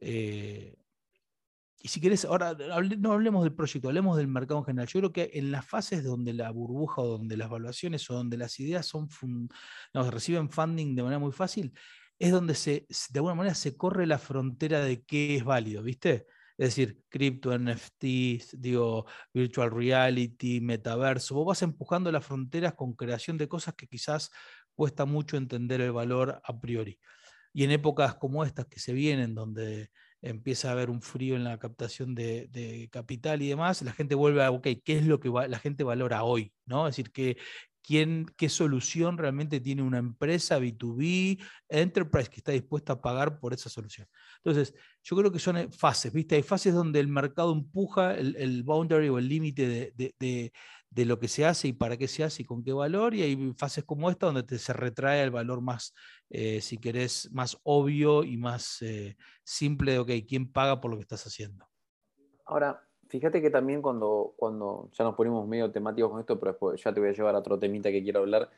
Eh, 0.00 0.76
y 1.78 1.88
si 1.88 2.00
querés, 2.00 2.24
ahora 2.24 2.56
no 2.98 3.12
hablemos 3.12 3.44
del 3.44 3.54
proyecto, 3.54 3.88
hablemos 3.88 4.16
del 4.16 4.26
mercado 4.26 4.60
en 4.60 4.64
general. 4.64 4.88
Yo 4.88 5.00
creo 5.00 5.12
que 5.12 5.30
en 5.34 5.50
las 5.50 5.66
fases 5.66 6.02
donde 6.02 6.32
la 6.32 6.50
burbuja 6.50 7.02
o 7.02 7.18
donde 7.18 7.36
las 7.36 7.48
evaluaciones 7.48 8.08
o 8.08 8.14
donde 8.14 8.38
las 8.38 8.58
ideas 8.58 8.86
son 8.86 9.08
reciben 9.92 10.48
funding 10.48 10.94
de 10.94 11.02
manera 11.02 11.18
muy 11.18 11.32
fácil, 11.32 11.74
es 12.18 12.32
donde 12.32 12.54
se, 12.54 12.86
de 13.10 13.18
alguna 13.18 13.34
manera 13.34 13.54
se 13.54 13.76
corre 13.76 14.06
la 14.06 14.18
frontera 14.18 14.80
de 14.82 15.02
qué 15.02 15.36
es 15.36 15.44
válido, 15.44 15.82
¿viste? 15.82 16.26
Es 16.56 16.68
decir, 16.68 17.00
cripto, 17.08 17.56
NFTs, 17.56 18.60
digo, 18.60 19.06
virtual 19.32 19.70
reality, 19.70 20.60
metaverso. 20.60 21.34
Vos 21.34 21.46
vas 21.46 21.62
empujando 21.62 22.12
las 22.12 22.24
fronteras 22.24 22.74
con 22.74 22.94
creación 22.94 23.36
de 23.38 23.48
cosas 23.48 23.74
que 23.74 23.88
quizás 23.88 24.30
cuesta 24.74 25.04
mucho 25.04 25.36
entender 25.36 25.80
el 25.80 25.92
valor 25.92 26.40
a 26.44 26.60
priori. 26.60 26.98
Y 27.52 27.64
en 27.64 27.70
épocas 27.72 28.16
como 28.16 28.44
estas 28.44 28.66
que 28.66 28.80
se 28.80 28.92
vienen, 28.92 29.34
donde 29.34 29.90
empieza 30.22 30.68
a 30.68 30.72
haber 30.72 30.90
un 30.90 31.02
frío 31.02 31.36
en 31.36 31.44
la 31.44 31.58
captación 31.58 32.14
de, 32.14 32.88
capital 32.90 33.42
y 33.42 33.48
demás, 33.48 33.82
la 33.82 33.92
gente 33.92 34.14
vuelve 34.14 34.42
a, 34.42 34.50
ok, 34.50 34.68
¿qué 34.84 34.98
es 34.98 35.06
lo 35.06 35.20
que 35.20 35.28
la 35.28 35.58
gente 35.58 35.84
valora 35.84 36.24
hoy? 36.24 36.52
¿no? 36.66 36.88
Es 36.88 36.96
decir, 36.96 37.12
¿qué, 37.12 37.36
quién, 37.84 38.26
qué 38.36 38.48
solución 38.48 39.18
realmente 39.18 39.60
tiene 39.60 39.82
una 39.82 39.98
empresa 39.98 40.58
B2B, 40.58 41.40
enterprise, 41.68 42.30
que 42.30 42.38
está 42.38 42.52
dispuesta 42.52 42.94
a 42.94 43.00
pagar 43.00 43.38
por 43.38 43.52
esa 43.52 43.68
solución. 43.68 44.08
Entonces, 44.42 44.74
yo 45.02 45.16
creo 45.16 45.30
que 45.30 45.38
son 45.38 45.56
eh, 45.58 45.68
fases, 45.70 46.12
¿viste? 46.12 46.36
Hay 46.36 46.42
fases 46.42 46.74
donde 46.74 47.00
el 47.00 47.08
mercado 47.08 47.52
empuja 47.52 48.14
el, 48.14 48.62
boundary 48.62 49.08
o 49.08 49.18
el 49.18 49.28
límite 49.28 49.92
de, 49.94 50.52
de 50.94 51.04
lo 51.04 51.18
que 51.18 51.26
se 51.26 51.44
hace 51.44 51.68
y 51.68 51.72
para 51.72 51.96
qué 51.96 52.06
se 52.06 52.22
hace 52.22 52.42
y 52.42 52.44
con 52.44 52.62
qué 52.62 52.72
valor, 52.72 53.14
y 53.14 53.22
hay 53.22 53.52
fases 53.58 53.82
como 53.84 54.10
esta 54.10 54.26
donde 54.26 54.44
te, 54.44 54.58
se 54.58 54.72
retrae 54.72 55.24
el 55.24 55.32
valor 55.32 55.60
más, 55.60 55.92
eh, 56.30 56.60
si 56.60 56.78
querés, 56.78 57.28
más 57.32 57.58
obvio 57.64 58.22
y 58.22 58.36
más 58.36 58.80
eh, 58.80 59.16
simple 59.42 59.92
de, 59.92 59.98
ok, 59.98 60.10
¿quién 60.26 60.50
paga 60.50 60.80
por 60.80 60.92
lo 60.92 60.96
que 60.96 61.02
estás 61.02 61.26
haciendo? 61.26 61.66
Ahora, 62.46 62.83
fíjate 63.18 63.40
que 63.40 63.50
también 63.50 63.82
cuando, 63.82 64.34
cuando 64.36 64.88
ya 64.92 65.04
nos 65.04 65.14
ponemos 65.14 65.46
medio 65.46 65.70
temáticos 65.70 66.10
con 66.10 66.20
esto, 66.20 66.38
pero 66.38 66.52
después 66.52 66.82
ya 66.82 66.92
te 66.92 67.00
voy 67.00 67.10
a 67.10 67.12
llevar 67.12 67.34
a 67.34 67.38
otro 67.38 67.58
temita 67.58 67.90
que 67.90 68.02
quiero 68.02 68.20
hablar, 68.20 68.50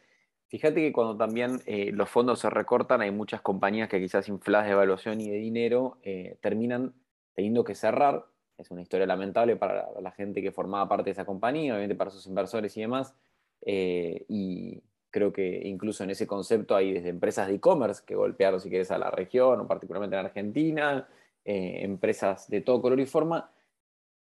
fíjate 0.49 0.77
que 0.77 0.93
cuando 0.93 1.17
también 1.17 1.61
eh, 1.67 1.91
los 1.93 2.09
fondos 2.09 2.41
se 2.41 2.51
recortan, 2.51 3.01
hay 3.03 3.11
muchas 3.11 3.41
compañías 3.43 3.89
que 3.89 4.01
quizás 4.01 4.29
infladas 4.29 4.67
de 4.67 4.73
evaluación 4.73 5.21
y 5.21 5.31
de 5.31 5.37
dinero 5.37 5.99
terminan 6.41 6.95
teniendo 7.35 7.65
que 7.65 7.75
cerrar 7.75 8.27
es 8.59 8.71
una 8.71 8.83
historia 8.83 9.07
lamentable 9.07 9.57
para 9.57 9.89
la 10.01 10.11
gente 10.13 10.41
que 10.43 10.51
formaba 10.51 10.89
parte 10.89 11.05
de 11.05 11.11
esa 11.13 11.25
compañía, 11.25 11.73
obviamente 11.73 11.95
para 11.95 12.11
sus 12.11 12.27
inversores 12.27 12.77
y 12.77 12.81
demás. 12.81 13.15
Eh, 13.63 14.25
y 14.29 14.83
creo 15.11 15.33
que 15.33 15.63
incluso 15.65 16.05
en 16.05 16.11
ese 16.11 16.27
concepto 16.27 16.75
hay 16.75 16.95
desde 16.95 17.11
empresas 17.11 17.49
de 17.49 17.55
e-commerce 17.55 18.03
que 18.07 18.15
golpearon, 18.15 18.61
si 18.61 18.69
quieres, 18.69 18.91
a 18.91 18.99
la 18.99 19.11
región, 19.11 19.61
o 19.61 19.67
particularmente 19.67 20.17
en 20.17 20.25
Argentina, 20.25 21.09
eh, 21.45 21.81
empresas 21.83 22.49
de 22.49 22.61
todo 22.63 22.81
color 22.81 23.01
y 23.01 23.07
forma. 23.07 23.51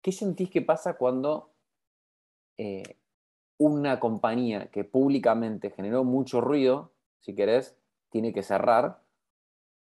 ¿Qué 0.02 0.10
sentís 0.10 0.50
que 0.50 0.62
pasa 0.62 0.94
cuando 0.94 1.52
eh, 2.58 2.98
una 3.58 4.00
compañía 4.00 4.66
que 4.66 4.82
públicamente 4.82 5.70
generó 5.70 6.02
mucho 6.02 6.40
ruido, 6.40 6.90
si 7.20 7.36
querés, 7.36 7.78
tiene 8.10 8.32
que 8.32 8.42
cerrar? 8.42 9.00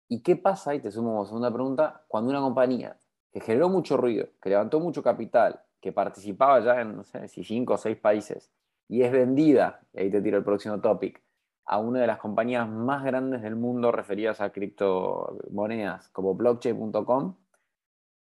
¿Y 0.09 0.23
qué 0.23 0.37
pasa, 0.37 0.75
y 0.75 0.81
te 0.81 0.91
sumo 0.91 1.21
a 1.23 1.27
segunda 1.27 1.53
pregunta, 1.53 2.05
cuando 2.09 2.31
una 2.31 2.41
compañía 2.41 2.99
que 3.31 3.41
generó 3.41 3.69
mucho 3.69 3.99
ruido, 3.99 4.29
que 4.41 4.49
levantó 4.49 4.81
mucho 4.81 5.03
capital, 5.03 5.61
que 5.81 5.93
participaba 5.93 6.61
ya 6.61 6.81
en, 6.81 6.97
no 6.97 7.05
sé 7.05 7.29
si 7.29 7.45
cinco 7.45 7.75
o 7.75 7.77
seis 7.77 7.99
países, 7.99 8.51
y 8.89 9.03
es 9.03 9.13
vendida, 9.13 9.83
y 9.93 10.01
ahí 10.01 10.11
te 10.11 10.23
tiro 10.23 10.39
el 10.39 10.45
próximo 10.45 10.81
topic, 10.81 11.23
a 11.67 11.79
una 11.79 12.01
de 12.01 12.07
las 12.07 12.19
compañías 12.19 12.67
más 12.67 13.05
grandes 13.05 13.43
del 13.43 13.57
mundo 13.57 13.93
referidas 13.93 14.41
a 14.41 14.51
criptomonedas 14.51 16.09
como 16.09 16.35
blockchain.com, 16.35 17.35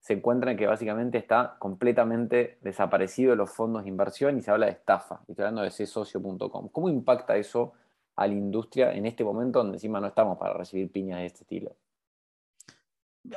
se 0.03 0.12
encuentra 0.12 0.53
que 0.57 0.67
básicamente 0.67 1.17
está 1.17 1.55
completamente 1.57 2.57
desaparecido 2.60 3.31
de 3.31 3.38
los 3.38 3.50
fondos 3.50 3.83
de 3.83 3.89
inversión 3.89 4.38
y 4.38 4.41
se 4.41 4.51
habla 4.51 4.65
de 4.65 4.74
estafa. 4.74 5.22
Estoy 5.29 5.45
hablando 5.45 5.62
de 5.62 5.69
csocio.com. 5.69 6.67
¿Cómo 6.74 6.89
impacta 6.89 7.38
eso 7.38 7.72
a 8.17 8.27
la 8.27 8.33
industria 8.33 8.93
en 8.93 9.05
este 9.05 9.24
momento 9.24 9.60
donde 9.60 9.77
encima 9.77 10.01
no 10.01 10.07
estamos 10.07 10.38
para 10.38 10.55
recibir 10.55 10.91
piñas 10.91 11.19
de 11.19 11.25
este 11.27 11.43
estilo? 11.43 11.77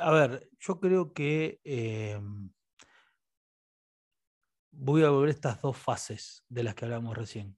A 0.01 0.11
ver, 0.11 0.49
yo 0.59 0.77
creo 0.81 1.13
que 1.13 1.61
em, 1.63 2.49
voy 4.71 5.03
a 5.03 5.09
volver 5.09 5.29
a 5.29 5.31
estas 5.31 5.61
dos 5.61 5.77
fases 5.77 6.43
de 6.49 6.63
las 6.63 6.75
que 6.75 6.83
hablamos 6.83 7.15
recién. 7.15 7.57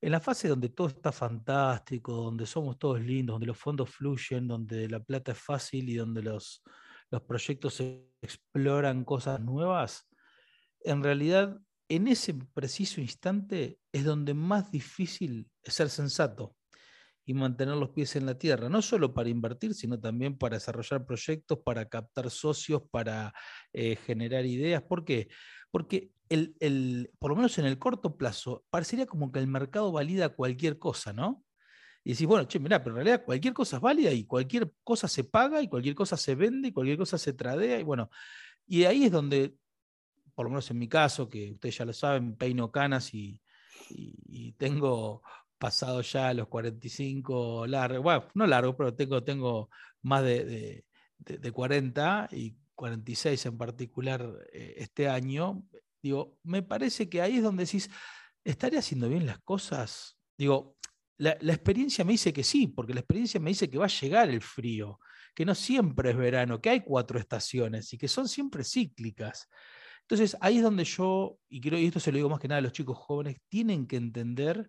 En 0.00 0.10
la 0.10 0.18
fase 0.18 0.48
donde 0.48 0.70
todo 0.70 0.88
está 0.88 1.12
fantástico, 1.12 2.14
donde 2.14 2.46
somos 2.46 2.80
todos 2.80 3.00
lindos, 3.00 3.34
donde 3.34 3.46
los 3.46 3.56
fondos 3.56 3.90
fluyen, 3.90 4.48
donde 4.48 4.88
la 4.88 4.98
plata 4.98 5.30
es 5.30 5.38
fácil 5.38 5.88
y 5.88 5.94
donde 5.94 6.22
los, 6.22 6.64
los 7.10 7.22
proyectos 7.22 7.82
exploran 8.20 9.04
cosas 9.04 9.40
nuevas, 9.40 10.08
en 10.80 11.02
realidad 11.02 11.58
en 11.88 12.08
ese 12.08 12.34
preciso 12.54 13.00
instante 13.00 13.78
es 13.92 14.04
donde 14.04 14.34
más 14.34 14.70
difícil 14.70 15.48
es 15.62 15.74
ser 15.74 15.88
sensato 15.88 16.56
y 17.24 17.34
mantener 17.34 17.76
los 17.76 17.90
pies 17.90 18.14
en 18.16 18.26
la 18.26 18.38
tierra, 18.38 18.68
no 18.68 18.82
solo 18.82 19.12
para 19.12 19.28
invertir, 19.28 19.74
sino 19.74 19.98
también 19.98 20.38
para 20.38 20.56
desarrollar 20.56 21.04
proyectos, 21.06 21.58
para 21.64 21.88
captar 21.88 22.30
socios, 22.30 22.82
para 22.90 23.34
eh, 23.72 23.96
generar 23.96 24.46
ideas. 24.46 24.82
¿Por 24.82 25.04
qué? 25.04 25.28
Porque 25.72 26.12
el, 26.28 27.10
por 27.18 27.30
lo 27.30 27.36
menos 27.36 27.58
en 27.58 27.66
el 27.66 27.78
corto 27.78 28.16
plazo, 28.16 28.64
parecería 28.70 29.06
como 29.06 29.32
que 29.32 29.40
el 29.40 29.48
mercado 29.48 29.90
valida 29.90 30.30
cualquier 30.30 30.78
cosa, 30.78 31.12
¿no? 31.12 31.44
Y 32.06 32.10
decís, 32.10 32.28
bueno, 32.28 32.46
che, 32.46 32.60
mirá, 32.60 32.78
pero 32.78 32.90
en 32.90 33.04
realidad 33.04 33.24
cualquier 33.24 33.52
cosa 33.52 33.78
es 33.78 33.82
válida 33.82 34.12
y 34.12 34.26
cualquier 34.26 34.72
cosa 34.84 35.08
se 35.08 35.24
paga 35.24 35.60
y 35.60 35.66
cualquier 35.66 35.96
cosa 35.96 36.16
se 36.16 36.36
vende 36.36 36.68
y 36.68 36.72
cualquier 36.72 36.96
cosa 36.96 37.18
se 37.18 37.32
tradea 37.32 37.80
y 37.80 37.82
bueno, 37.82 38.10
y 38.64 38.84
ahí 38.84 39.06
es 39.06 39.10
donde, 39.10 39.56
por 40.36 40.46
lo 40.46 40.50
menos 40.50 40.70
en 40.70 40.78
mi 40.78 40.88
caso, 40.88 41.28
que 41.28 41.50
ustedes 41.50 41.78
ya 41.78 41.84
lo 41.84 41.92
saben, 41.92 42.36
peino 42.36 42.70
canas 42.70 43.12
y, 43.12 43.40
y 43.88 44.52
tengo 44.52 45.20
pasado 45.58 46.00
ya 46.00 46.32
los 46.32 46.46
45 46.46 47.66
largo, 47.66 48.04
bueno, 48.04 48.28
no 48.34 48.46
largo, 48.46 48.76
pero 48.76 48.94
tengo, 48.94 49.24
tengo 49.24 49.68
más 50.02 50.22
de, 50.22 50.84
40 51.52 52.28
y 52.30 52.54
46 52.76 53.46
en 53.46 53.58
particular 53.58 54.46
eh, 54.52 54.74
este 54.76 55.08
año, 55.08 55.64
digo, 56.00 56.38
me 56.44 56.62
parece 56.62 57.08
que 57.08 57.20
ahí 57.20 57.38
es 57.38 57.42
donde 57.42 57.64
decís, 57.64 57.90
¿estaría 58.44 58.78
haciendo 58.78 59.08
bien 59.08 59.26
las 59.26 59.40
cosas? 59.40 60.16
Digo, 60.38 60.76
la, 61.18 61.32
experiencia 61.32 62.04
me 62.04 62.12
dice 62.12 62.32
que 62.32 62.44
sí, 62.44 62.66
porque 62.66 62.94
la 62.94 63.00
experiencia 63.00 63.40
me 63.40 63.50
dice 63.50 63.70
que 63.70 63.78
va 63.78 63.86
a 63.86 64.00
llegar 64.00 64.28
el 64.28 64.42
frío, 64.42 65.00
que 65.34 65.44
no 65.44 65.54
siempre 65.54 66.10
es 66.10 66.16
verano, 66.16 66.60
que 66.60 66.70
hay 66.70 66.80
cuatro 66.80 67.18
estaciones 67.18 67.92
y 67.92 67.98
que 67.98 68.08
son 68.08 68.28
siempre 68.28 68.64
cíclicas. 68.64 69.48
Entonces 70.02 70.36
ahí 70.40 70.58
es 70.58 70.62
donde 70.62 70.84
yo, 70.84 71.38
y 71.48 71.60
creo, 71.60 71.78
y 71.78 71.86
esto 71.86 72.00
se 72.00 72.12
lo 72.12 72.16
digo 72.16 72.28
más 72.28 72.40
que 72.40 72.48
nada 72.48 72.58
a 72.58 72.62
los 72.62 72.72
chicos 72.72 72.98
jóvenes, 72.98 73.38
tienen 73.48 73.86
que 73.86 73.96
entender 73.96 74.68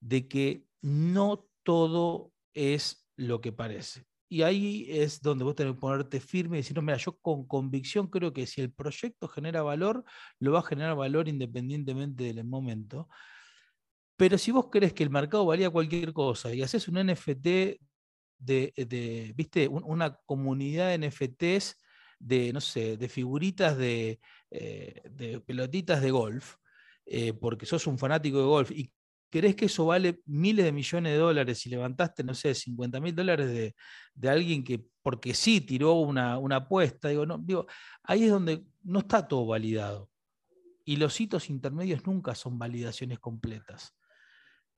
de 0.00 0.28
que 0.28 0.64
no 0.80 1.46
todo 1.62 2.32
es 2.54 3.08
lo 3.16 3.40
que 3.40 3.52
parece. 3.52 4.04
Y 4.28 4.42
ahí 4.42 4.86
es 4.88 5.20
donde 5.20 5.44
vos 5.44 5.54
tenés 5.54 5.74
que 5.74 5.80
ponerte 5.80 6.18
firme 6.18 6.56
y 6.56 6.60
decir, 6.60 6.74
no, 6.74 6.82
mira, 6.82 6.96
yo 6.96 7.18
con 7.18 7.46
convicción 7.46 8.06
creo 8.08 8.32
que 8.32 8.46
si 8.46 8.62
el 8.62 8.72
proyecto 8.72 9.28
genera 9.28 9.62
valor, 9.62 10.04
lo 10.38 10.52
va 10.52 10.60
a 10.60 10.62
generar 10.62 10.96
valor 10.96 11.28
independientemente 11.28 12.24
del 12.24 12.42
momento. 12.44 13.08
Pero 14.16 14.38
si 14.38 14.50
vos 14.50 14.68
crees 14.70 14.92
que 14.92 15.02
el 15.02 15.10
mercado 15.10 15.46
valía 15.46 15.70
cualquier 15.70 16.12
cosa 16.12 16.52
y 16.52 16.62
haces 16.62 16.88
un 16.88 16.98
NFT 16.98 17.78
de, 18.38 19.32
viste, 19.36 19.68
una 19.68 20.16
comunidad 20.26 20.88
de 20.88 21.08
NFTs 21.08 21.76
de, 22.18 22.52
no 22.52 22.60
sé, 22.60 22.96
de 22.96 23.08
figuritas 23.08 23.76
de, 23.76 24.20
eh, 24.50 25.02
de 25.10 25.40
pelotitas 25.40 26.00
de 26.02 26.10
golf, 26.10 26.56
eh, 27.06 27.32
porque 27.32 27.66
sos 27.66 27.86
un 27.86 27.98
fanático 27.98 28.38
de 28.38 28.44
golf 28.44 28.70
y 28.70 28.92
¿Querés 29.32 29.56
que 29.56 29.64
eso 29.64 29.86
vale 29.86 30.20
miles 30.26 30.62
de 30.62 30.72
millones 30.72 31.14
de 31.14 31.18
dólares 31.18 31.64
y 31.64 31.70
levantaste, 31.70 32.22
no 32.22 32.34
sé, 32.34 32.54
50 32.54 33.00
mil 33.00 33.14
dólares 33.14 33.74
de, 34.14 34.28
alguien 34.28 34.62
que 34.62 34.84
porque 35.00 35.32
sí 35.32 35.62
tiró 35.62 35.94
una, 35.94 36.34
apuesta? 36.54 37.08
Digo, 37.08 37.24
no, 37.24 37.42
ahí 38.02 38.24
es 38.24 38.30
donde 38.30 38.62
no 38.82 38.98
está 38.98 39.26
todo 39.26 39.46
validado. 39.46 40.10
Y 40.84 40.96
los 40.96 41.18
hitos 41.18 41.48
intermedios 41.48 42.06
nunca 42.06 42.34
son 42.34 42.58
validaciones 42.58 43.20
completas. 43.20 43.94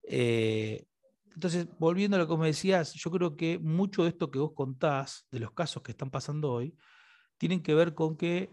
Eh, 0.09 0.87
entonces, 1.35 1.67
volviendo 1.79 2.17
a 2.17 2.21
lo 2.21 2.29
que 2.29 2.37
me 2.37 2.47
decías, 2.47 2.95
yo 2.95 3.11
creo 3.11 3.37
que 3.37 3.59
mucho 3.59 4.05
de 4.05 4.11
esto 4.11 4.31
que 4.31 4.39
vos 4.39 4.53
contás, 4.55 5.27
de 5.31 5.41
los 5.41 5.53
casos 5.53 5.83
que 5.83 5.93
están 5.93 6.11
pasando 6.11 6.53
hoy, 6.53 6.77
tienen 7.39 7.63
que 7.63 7.75
ver 7.75 7.95
con 7.95 8.17
que 8.17 8.51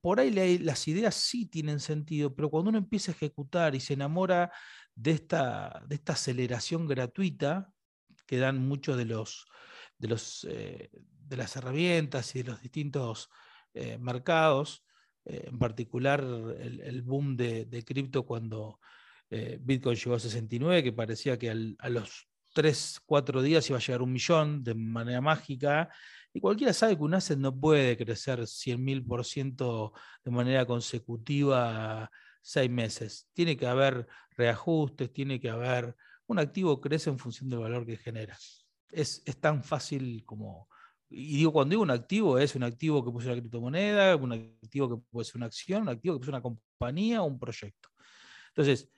por 0.00 0.20
ahí 0.20 0.30
las 0.58 0.86
ideas 0.88 1.14
sí 1.14 1.46
tienen 1.46 1.80
sentido, 1.80 2.34
pero 2.34 2.50
cuando 2.50 2.70
uno 2.70 2.78
empieza 2.78 3.12
a 3.12 3.14
ejecutar 3.14 3.74
y 3.74 3.80
se 3.80 3.94
enamora 3.94 4.52
de 4.94 5.12
esta, 5.12 5.82
de 5.86 5.94
esta 5.94 6.12
aceleración 6.12 6.86
gratuita 6.86 7.70
que 8.26 8.38
dan 8.38 8.58
muchos 8.58 8.96
de 8.96 9.06
los, 9.06 9.46
de 9.98 10.08
los 10.08 10.46
eh, 10.50 10.90
de 11.26 11.36
las 11.36 11.56
herramientas 11.56 12.34
y 12.34 12.42
de 12.42 12.50
los 12.50 12.60
distintos 12.60 13.30
eh, 13.72 13.98
mercados, 13.98 14.84
en 15.24 15.58
particular 15.58 16.20
el, 16.20 17.02
boom 17.02 17.36
de, 17.36 17.82
cripto 17.86 18.26
cuando 18.26 18.78
Bitcoin 19.30 19.96
llegó 19.96 20.14
a 20.14 20.18
69, 20.18 20.82
que 20.82 20.92
parecía 20.92 21.38
que 21.38 21.50
a 21.50 21.88
los 21.88 22.28
3, 22.54 23.00
4 23.04 23.42
días 23.42 23.68
iba 23.68 23.78
a 23.78 23.82
llegar 23.82 24.02
un 24.02 24.12
millón 24.12 24.62
de 24.62 24.74
manera 24.74 25.20
mágica, 25.20 25.90
y 26.32 26.40
cualquiera 26.40 26.72
sabe 26.72 26.96
que 26.96 27.02
un 27.02 27.14
asset 27.14 27.38
no 27.38 27.58
puede 27.58 27.96
crecer 27.96 28.40
100.000% 28.40 29.92
de 30.24 30.30
manera 30.30 30.66
consecutiva 30.66 32.10
seis 32.44 32.70
meses. 32.70 33.28
Tiene 33.32 33.56
que 33.56 33.66
haber 33.66 34.06
reajustes, 34.36 35.12
tiene 35.12 35.40
que 35.40 35.50
haber... 35.50 35.96
Un 36.26 36.38
activo 36.38 36.80
crece 36.80 37.10
en 37.10 37.18
función 37.18 37.50
del 37.50 37.58
valor 37.58 37.84
que 37.84 37.98
genera. 37.98 38.36
Es, 38.90 39.22
tan 39.40 39.62
fácil 39.62 40.24
como, 40.24 40.68
y 41.10 41.36
digo, 41.36 41.52
cuando 41.52 41.72
digo 41.72 41.82
un 41.82 41.90
activo, 41.90 42.38
es 42.38 42.54
un 42.54 42.62
activo 42.62 43.04
que 43.04 43.22
ser 43.22 43.32
una 43.32 43.40
criptomoneda, 43.40 44.16
un 44.16 44.32
activo 44.32 44.88
que 44.88 45.02
puede 45.10 45.26
ser 45.26 45.36
una 45.36 45.46
acción, 45.46 45.82
un 45.82 45.90
activo 45.90 46.18
que 46.18 46.24
ser 46.24 46.34
una 46.34 46.40
compañía 46.40 47.20
un 47.20 47.38
proyecto. 47.38 47.90
Entonces, 48.48 48.88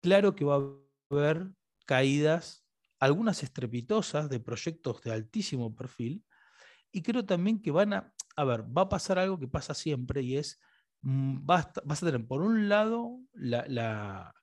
claro 0.00 0.34
que 0.34 0.44
va 0.44 0.56
a 0.56 0.64
haber 1.10 1.48
caídas, 1.86 2.64
algunas 3.00 3.42
estrepitosas 3.42 4.28
de 4.28 4.40
proyectos 4.40 5.02
de 5.02 5.12
altísimo 5.12 5.74
perfil, 5.74 6.24
y 6.90 7.02
creo 7.02 7.24
también 7.24 7.60
que 7.60 7.70
van 7.70 7.92
a, 7.92 8.14
a 8.36 8.44
ver, 8.44 8.64
va 8.64 8.82
a 8.82 8.88
pasar 8.88 9.18
algo 9.18 9.38
que 9.38 9.48
pasa 9.48 9.74
siempre 9.74 10.22
y 10.22 10.36
es, 10.36 10.60
mm, 11.02 11.44
vas, 11.44 11.66
a 11.66 11.94
tener 12.06 12.26
por 12.26 12.42
un 12.42 12.68
lado 12.68 13.20
la, 13.32 14.34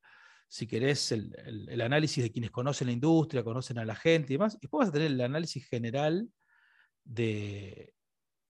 si 0.48 0.68
querés, 0.68 1.12
el, 1.12 1.82
análisis 1.82 2.24
de 2.24 2.32
quienes 2.32 2.52
conocen 2.52 2.88
la 2.88 2.94
industria, 2.94 3.44
conocen 3.44 3.80
a 3.80 3.86
la 3.86 3.96
gente 3.96 4.34
y 4.34 4.38
demás, 4.38 4.56
y 4.56 4.60
después 4.62 4.88
vas 4.88 4.89
a 4.89 4.94
tener 4.94 5.12
el 5.12 5.22
análisis 5.22 5.68
general 5.68 6.30
de, 7.04 7.94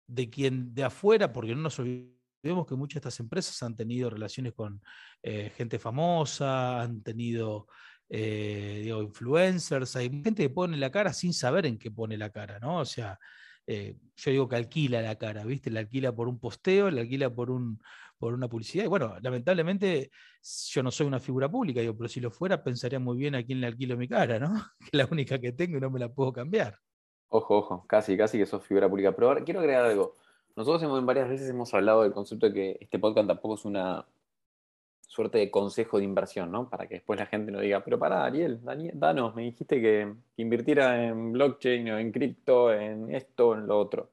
de 0.06 0.30
quien 0.30 0.74
de 0.74 0.84
afuera, 0.84 1.32
porque 1.32 1.54
no 1.54 1.62
nos 1.62 1.78
olvidemos 1.78 2.13
que 2.44 2.74
muchas 2.74 2.94
de 2.94 3.08
estas 3.08 3.20
empresas 3.20 3.62
han 3.62 3.74
tenido 3.74 4.10
relaciones 4.10 4.52
con 4.52 4.82
eh, 5.22 5.52
gente 5.56 5.78
famosa, 5.78 6.82
han 6.82 7.02
tenido 7.02 7.66
eh, 8.08 8.80
digo, 8.84 9.02
influencers, 9.02 9.96
hay 9.96 10.10
gente 10.10 10.42
que 10.42 10.50
pone 10.50 10.76
la 10.76 10.90
cara 10.90 11.12
sin 11.12 11.32
saber 11.32 11.66
en 11.66 11.78
qué 11.78 11.90
pone 11.90 12.16
la 12.16 12.30
cara, 12.30 12.58
¿no? 12.58 12.78
O 12.78 12.84
sea, 12.84 13.18
eh, 13.66 13.96
yo 14.16 14.30
digo 14.30 14.48
que 14.48 14.56
alquila 14.56 15.00
la 15.00 15.16
cara, 15.16 15.44
¿viste? 15.44 15.70
La 15.70 15.80
alquila 15.80 16.14
por 16.14 16.28
un 16.28 16.38
posteo, 16.38 16.90
la 16.90 17.00
alquila 17.00 17.34
por, 17.34 17.50
un, 17.50 17.80
por 18.18 18.34
una 18.34 18.48
publicidad. 18.48 18.84
Y 18.84 18.88
bueno, 18.88 19.16
lamentablemente 19.22 20.10
yo 20.42 20.82
no 20.82 20.90
soy 20.90 21.06
una 21.06 21.20
figura 21.20 21.50
pública, 21.50 21.80
digo, 21.80 21.96
pero 21.96 22.08
si 22.08 22.20
lo 22.20 22.30
fuera 22.30 22.62
pensaría 22.62 22.98
muy 22.98 23.16
bien 23.16 23.34
a 23.34 23.42
quién 23.42 23.60
le 23.60 23.68
alquilo 23.68 23.96
mi 23.96 24.08
cara, 24.08 24.38
¿no? 24.38 24.52
Que 24.78 24.86
es 24.92 24.94
la 24.94 25.08
única 25.10 25.40
que 25.40 25.52
tengo 25.52 25.78
y 25.78 25.80
no 25.80 25.90
me 25.90 25.98
la 25.98 26.12
puedo 26.12 26.32
cambiar. 26.32 26.78
Ojo, 27.28 27.56
ojo, 27.56 27.86
casi, 27.88 28.16
casi 28.16 28.38
que 28.38 28.46
sos 28.46 28.62
figura 28.64 28.88
pública. 28.88 29.12
Pero 29.12 29.28
ahora 29.28 29.42
quiero 29.42 29.60
agregar 29.60 29.86
algo. 29.86 30.16
Nosotros 30.56 30.82
hemos, 30.84 31.04
varias 31.04 31.28
veces 31.28 31.48
hemos 31.50 31.74
hablado 31.74 32.02
del 32.02 32.12
concepto 32.12 32.46
de 32.46 32.52
que 32.52 32.78
este 32.80 32.98
podcast 32.98 33.26
tampoco 33.26 33.54
es 33.54 33.64
una 33.64 34.06
suerte 35.14 35.38
de 35.38 35.50
consejo 35.50 35.98
de 35.98 36.04
inversión, 36.04 36.50
¿no? 36.50 36.68
Para 36.68 36.86
que 36.86 36.94
después 36.94 37.18
la 37.18 37.26
gente 37.26 37.52
no 37.52 37.60
diga, 37.60 37.84
pero 37.84 37.98
pará, 37.98 38.24
Ariel, 38.24 38.60
danos, 38.94 39.34
me 39.34 39.42
dijiste 39.42 39.80
que, 39.80 40.12
invirtiera 40.36 41.04
en 41.04 41.32
blockchain 41.32 41.90
o 41.90 41.98
en 41.98 42.12
cripto, 42.12 42.72
en 42.72 43.14
esto, 43.14 43.54
en 43.54 43.66
lo 43.66 43.78
otro. 43.78 44.10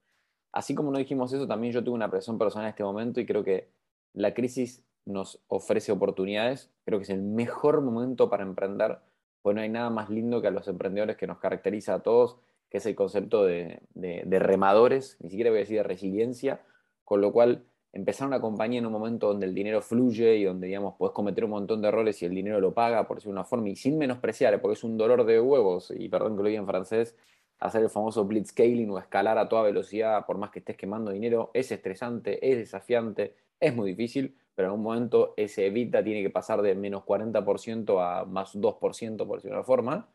Así 0.51 0.75
como 0.75 0.91
no 0.91 0.97
dijimos 0.97 1.31
eso, 1.33 1.47
también 1.47 1.73
yo 1.73 1.83
tuve 1.83 1.95
una 1.95 2.11
presión 2.11 2.37
personal 2.37 2.67
en 2.67 2.69
este 2.69 2.83
momento 2.83 3.19
y 3.19 3.25
creo 3.25 3.43
que 3.43 3.69
la 4.13 4.33
crisis 4.33 4.83
nos 5.05 5.39
ofrece 5.47 5.91
oportunidades. 5.91 6.69
Creo 6.85 6.99
que 6.99 7.03
es 7.03 7.09
el 7.09 7.21
mejor 7.21 7.81
momento 7.81 8.29
para 8.29 8.43
emprender, 8.43 8.99
porque 9.41 9.55
no 9.55 9.61
hay 9.61 9.69
nada 9.69 9.89
más 9.89 10.09
lindo 10.09 10.41
que 10.41 10.47
a 10.47 10.51
los 10.51 10.67
emprendedores 10.67 11.17
que 11.17 11.27
nos 11.27 11.39
caracteriza 11.39 11.95
a 11.95 11.99
todos, 11.99 12.37
que 12.71 12.77
es 12.77 12.85
el 12.85 12.95
concepto 12.95 13.43
de, 13.43 13.81
remadores, 14.25 15.17
ni 15.19 15.29
siquiera 15.29 15.51
voy 15.51 15.57
a 15.57 15.59
decir 15.59 15.77
de 15.77 15.83
resiliencia, 15.83 16.61
con 17.03 17.19
lo 17.19 17.33
cual 17.33 17.65
empezar 17.91 18.25
una 18.25 18.39
compañía 18.39 18.79
en 18.79 18.85
un 18.85 18.93
momento 18.93 19.27
donde 19.27 19.45
el 19.45 19.53
dinero 19.53 19.81
fluye 19.81 20.37
y 20.37 20.45
donde, 20.45 20.67
digamos, 20.67 20.95
puedes 20.97 21.13
cometer 21.13 21.43
un 21.43 21.51
montón 21.51 21.81
de 21.81 21.89
errores 21.89 22.21
y 22.21 22.25
el 22.25 22.33
dinero 22.33 22.61
lo 22.61 22.73
paga, 22.73 23.05
por 23.05 23.17
decirlo 23.17 23.33
de 23.33 23.39
una 23.41 23.43
forma, 23.43 23.67
y 23.67 23.75
sin 23.75 23.97
menospreciar, 23.97 24.61
porque 24.61 24.75
es 24.75 24.83
un 24.85 24.97
dolor 24.97 25.25
de 25.25 25.41
huevos, 25.41 25.91
y 25.93 26.07
perdón 26.07 26.37
que 26.37 26.43
lo 26.43 26.47
diga 26.47 26.61
en 26.61 26.65
francés, 26.65 27.17
hacer 27.59 27.83
el 27.83 27.89
famoso 27.89 28.23
blitzscaling 28.23 28.89
o 28.89 28.99
escalar 28.99 29.37
a 29.37 29.49
toda 29.49 29.63
velocidad, 29.63 30.25
por 30.25 30.37
más 30.37 30.49
que 30.49 30.59
estés 30.59 30.77
quemando 30.77 31.11
dinero, 31.11 31.51
es 31.53 31.73
estresante, 31.73 32.49
es 32.49 32.57
desafiante, 32.57 33.35
es 33.59 33.75
muy 33.75 33.89
difícil, 33.89 34.37
pero 34.55 34.69
en 34.69 34.75
un 34.75 34.81
momento 34.81 35.33
ese 35.35 35.65
evita 35.65 36.01
tiene 36.01 36.23
que 36.23 36.29
pasar 36.29 36.61
de 36.61 36.73
menos 36.73 37.03
40% 37.03 37.99
a 38.01 38.23
más 38.23 38.55
2%, 38.55 39.27
por 39.27 39.37
decirlo 39.39 39.55
de 39.55 39.59
una 39.59 39.63
forma, 39.65 40.09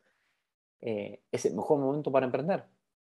eh, 0.80 1.22
es 1.32 1.44
el 1.46 1.54
mejor 1.54 1.78
momento 1.78 2.10
para 2.12 2.26
emprender, 2.26 2.64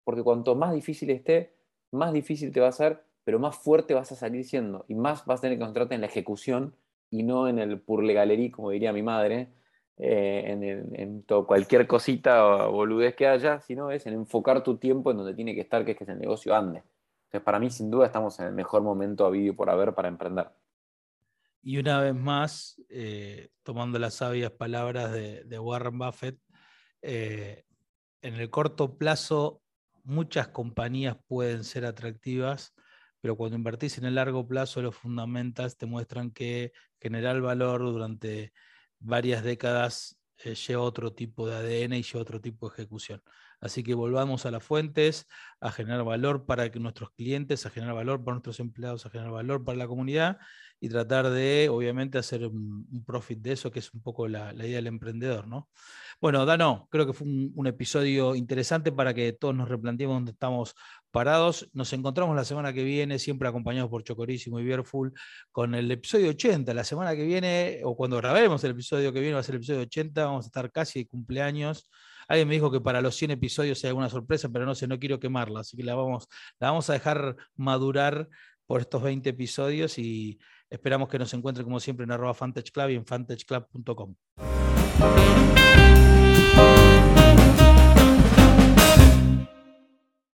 porque 0.05 0.23
cuanto 0.23 0.55
más 0.55 0.73
difícil 0.73 1.11
esté, 1.11 1.55
más 1.93 2.13
difícil 2.13 2.53
te 2.53 2.61
va 2.61 2.69
a 2.69 2.73
ser 2.73 3.07
pero 3.27 3.41
más 3.41 3.57
fuerte 3.57 3.93
vas 3.93 4.13
a 4.13 4.15
salir 4.15 4.45
siendo 4.45 4.85
y 4.87 4.95
más 4.95 5.27
vas 5.27 5.41
a 5.41 5.43
tener 5.43 5.59
que 5.59 5.63
concentrarte 5.63 5.97
en 5.97 6.01
la 6.01 6.07
ejecución 6.07 6.77
y 7.11 7.25
no 7.25 7.49
en 7.49 7.59
el 7.59 7.81
pur 7.81 8.05
legalerí, 8.05 8.53
como 8.53 8.71
diría 8.71 8.93
mi 8.93 9.03
madre, 9.03 9.49
eh, 9.97 10.85
en, 10.95 11.23
cualquier 11.23 11.89
cosita 11.89 12.69
o 12.69 12.71
boludez 12.71 13.17
que 13.17 13.27
haya, 13.27 13.61
sino 13.63 13.91
es 13.91 14.07
en 14.07 14.15
enfocar 14.15 14.63
tu 14.63 14.77
tiempo 14.77 15.11
en 15.11 15.17
donde 15.17 15.35
tiene 15.35 15.57
que 15.57 15.63
estar, 15.63 15.85
que 15.85 15.91
es 15.91 15.99
que 15.99 16.05
el 16.05 16.21
negocio 16.21 16.55
ande. 16.55 16.85
Entonces, 17.25 17.45
para 17.45 17.59
mí, 17.59 17.69
sin 17.69 17.91
duda, 17.91 18.07
estamos 18.07 18.39
en 18.39 18.47
el 18.47 18.53
mejor 18.53 18.83
momento 18.83 19.27
a 19.27 19.31
vídeo 19.31 19.57
por 19.57 19.71
haber 19.71 19.93
para 19.93 20.07
emprender. 20.07 20.47
Y 21.63 21.79
una 21.79 22.01
vez 22.01 22.15
más, 22.15 22.81
eh, 22.89 23.49
tomando 23.65 23.99
las 23.99 24.15
sabias 24.15 24.53
palabras 24.53 25.11
de, 25.11 25.59
Warren 25.59 25.99
Buffett, 25.99 26.39
eh, 27.07 27.65
en 28.23 28.35
el 28.35 28.51
corto 28.51 28.99
plazo 28.99 29.63
muchas 30.03 30.49
compañías 30.49 31.17
pueden 31.29 31.63
ser 31.65 31.85
atractivas, 31.85 32.75
pero 33.21 33.37
cuando 33.37 33.57
invertís 33.57 33.99
en 33.99 34.05
el 34.07 34.17
largo 34.17 34.47
plazo, 34.47 34.83
los 34.83 34.97
fundamentos 34.97 35.77
te 35.77 35.87
muestran 35.87 36.33
que 36.33 36.73
generar 37.01 37.41
valor 37.41 37.81
durante 37.83 38.53
varias 38.99 39.45
décadas 39.45 40.19
eh, 40.39 40.55
lleva 40.55 40.83
otro 40.83 41.13
tipo 41.13 41.49
de 41.49 41.55
ADN 41.57 41.99
y 41.99 42.03
lleva 42.03 42.23
otro 42.23 42.41
tipo 42.41 42.69
de 42.69 42.75
ejecución. 42.75 43.23
Así 43.61 43.83
que 43.83 43.95
volvamos 43.95 44.47
a 44.47 44.51
las 44.51 44.63
fuentes, 44.63 45.27
a 45.61 45.71
generar 45.73 46.05
valor 46.05 46.47
para 46.47 46.71
que 46.71 46.79
nuestros 46.79 47.11
clientes, 47.11 47.67
a 47.67 47.71
generar 47.71 47.95
valor 47.95 48.23
para 48.23 48.35
nuestros 48.35 48.61
empleados, 48.61 49.07
a 49.07 49.11
generar 49.11 49.33
valor 49.33 49.65
para 49.65 49.79
la 49.79 49.87
comunidad 49.87 50.39
y 50.79 50.89
tratar 50.89 51.31
de, 51.31 51.69
obviamente, 51.71 52.19
hacer 52.19 52.47
un, 52.47 52.87
profit 53.07 53.39
de 53.41 53.53
eso, 53.53 53.71
que 53.71 53.79
es 53.79 53.93
un 53.95 54.03
poco 54.03 54.29
la, 54.29 54.53
idea 54.55 54.77
del 54.77 54.89
emprendedor. 54.89 55.47
¿no? 55.47 55.69
Bueno, 56.21 56.45
Dano, 56.45 56.87
creo 56.91 57.07
que 57.07 57.13
fue 57.13 57.27
un, 57.27 57.67
episodio 57.67 58.35
interesante 58.35 58.93
para 58.93 59.15
que 59.15 59.33
todos 59.33 59.55
nos 59.55 59.69
replanteemos 59.69 60.17
dónde 60.17 60.33
estamos 60.33 60.75
parados. 61.11 61.69
Nos 61.73 61.93
encontramos 61.93 62.37
la 62.37 62.45
semana 62.45 62.73
que 62.73 62.85
viene, 62.85 63.19
siempre 63.19 63.49
acompañados 63.49 63.91
por 63.91 64.05
Chocorísimo 64.05 64.61
y 64.61 64.65
Beerful, 64.65 65.15
con 65.51 65.75
el 65.75 65.91
episodio 65.91 66.31
80. 66.31 66.75
La 66.75 66.85
semana 66.85 67.17
que 67.17 67.25
viene, 67.25 67.81
o 67.85 67.97
cuando 67.97 68.19
grabemos 68.19 68.63
el 68.65 68.73
episodio 68.73 69.13
que 69.13 69.21
viene, 69.21 69.35
va 69.35 69.41
a 69.41 69.45
ser 69.45 69.55
el 69.55 69.61
episodio 69.61 69.81
80, 69.83 70.27
vamos 70.27 70.45
a 70.45 70.49
estar 70.49 70.71
casi 70.71 71.01
de 71.01 71.07
cumpleaños. 71.07 71.89
Alguien 72.29 72.49
me 72.49 72.55
dijo 72.55 72.71
que 72.71 72.81
para 72.81 73.01
los 73.01 73.15
100 73.17 73.33
episodios 73.33 73.83
hay 73.85 73.89
alguna 73.89 74.09
sorpresa, 74.09 74.49
pero 74.49 74.67
no 74.67 74.75
sé, 74.75 74.87
no 74.87 74.99
quiero 74.99 75.21
quemarla, 75.21 75.61
así 75.61 75.77
que 75.77 75.83
la 75.83 75.95
vamos, 75.95 76.29
la 76.59 76.69
vamos 76.71 76.91
a 76.91 76.95
dejar 76.95 77.37
madurar 77.55 78.29
por 78.67 78.81
estos 78.81 79.03
20 79.03 79.31
episodios 79.31 79.99
y 79.99 80.39
esperamos 80.71 81.09
que 81.09 81.19
nos 81.19 81.33
encuentre 81.35 81.65
como 81.65 81.81
siempre 81.81 82.05
en 82.05 82.13
arroba 82.13 82.37
y 82.91 82.95
en 82.95 83.07
fantageclub.com. 83.07 84.15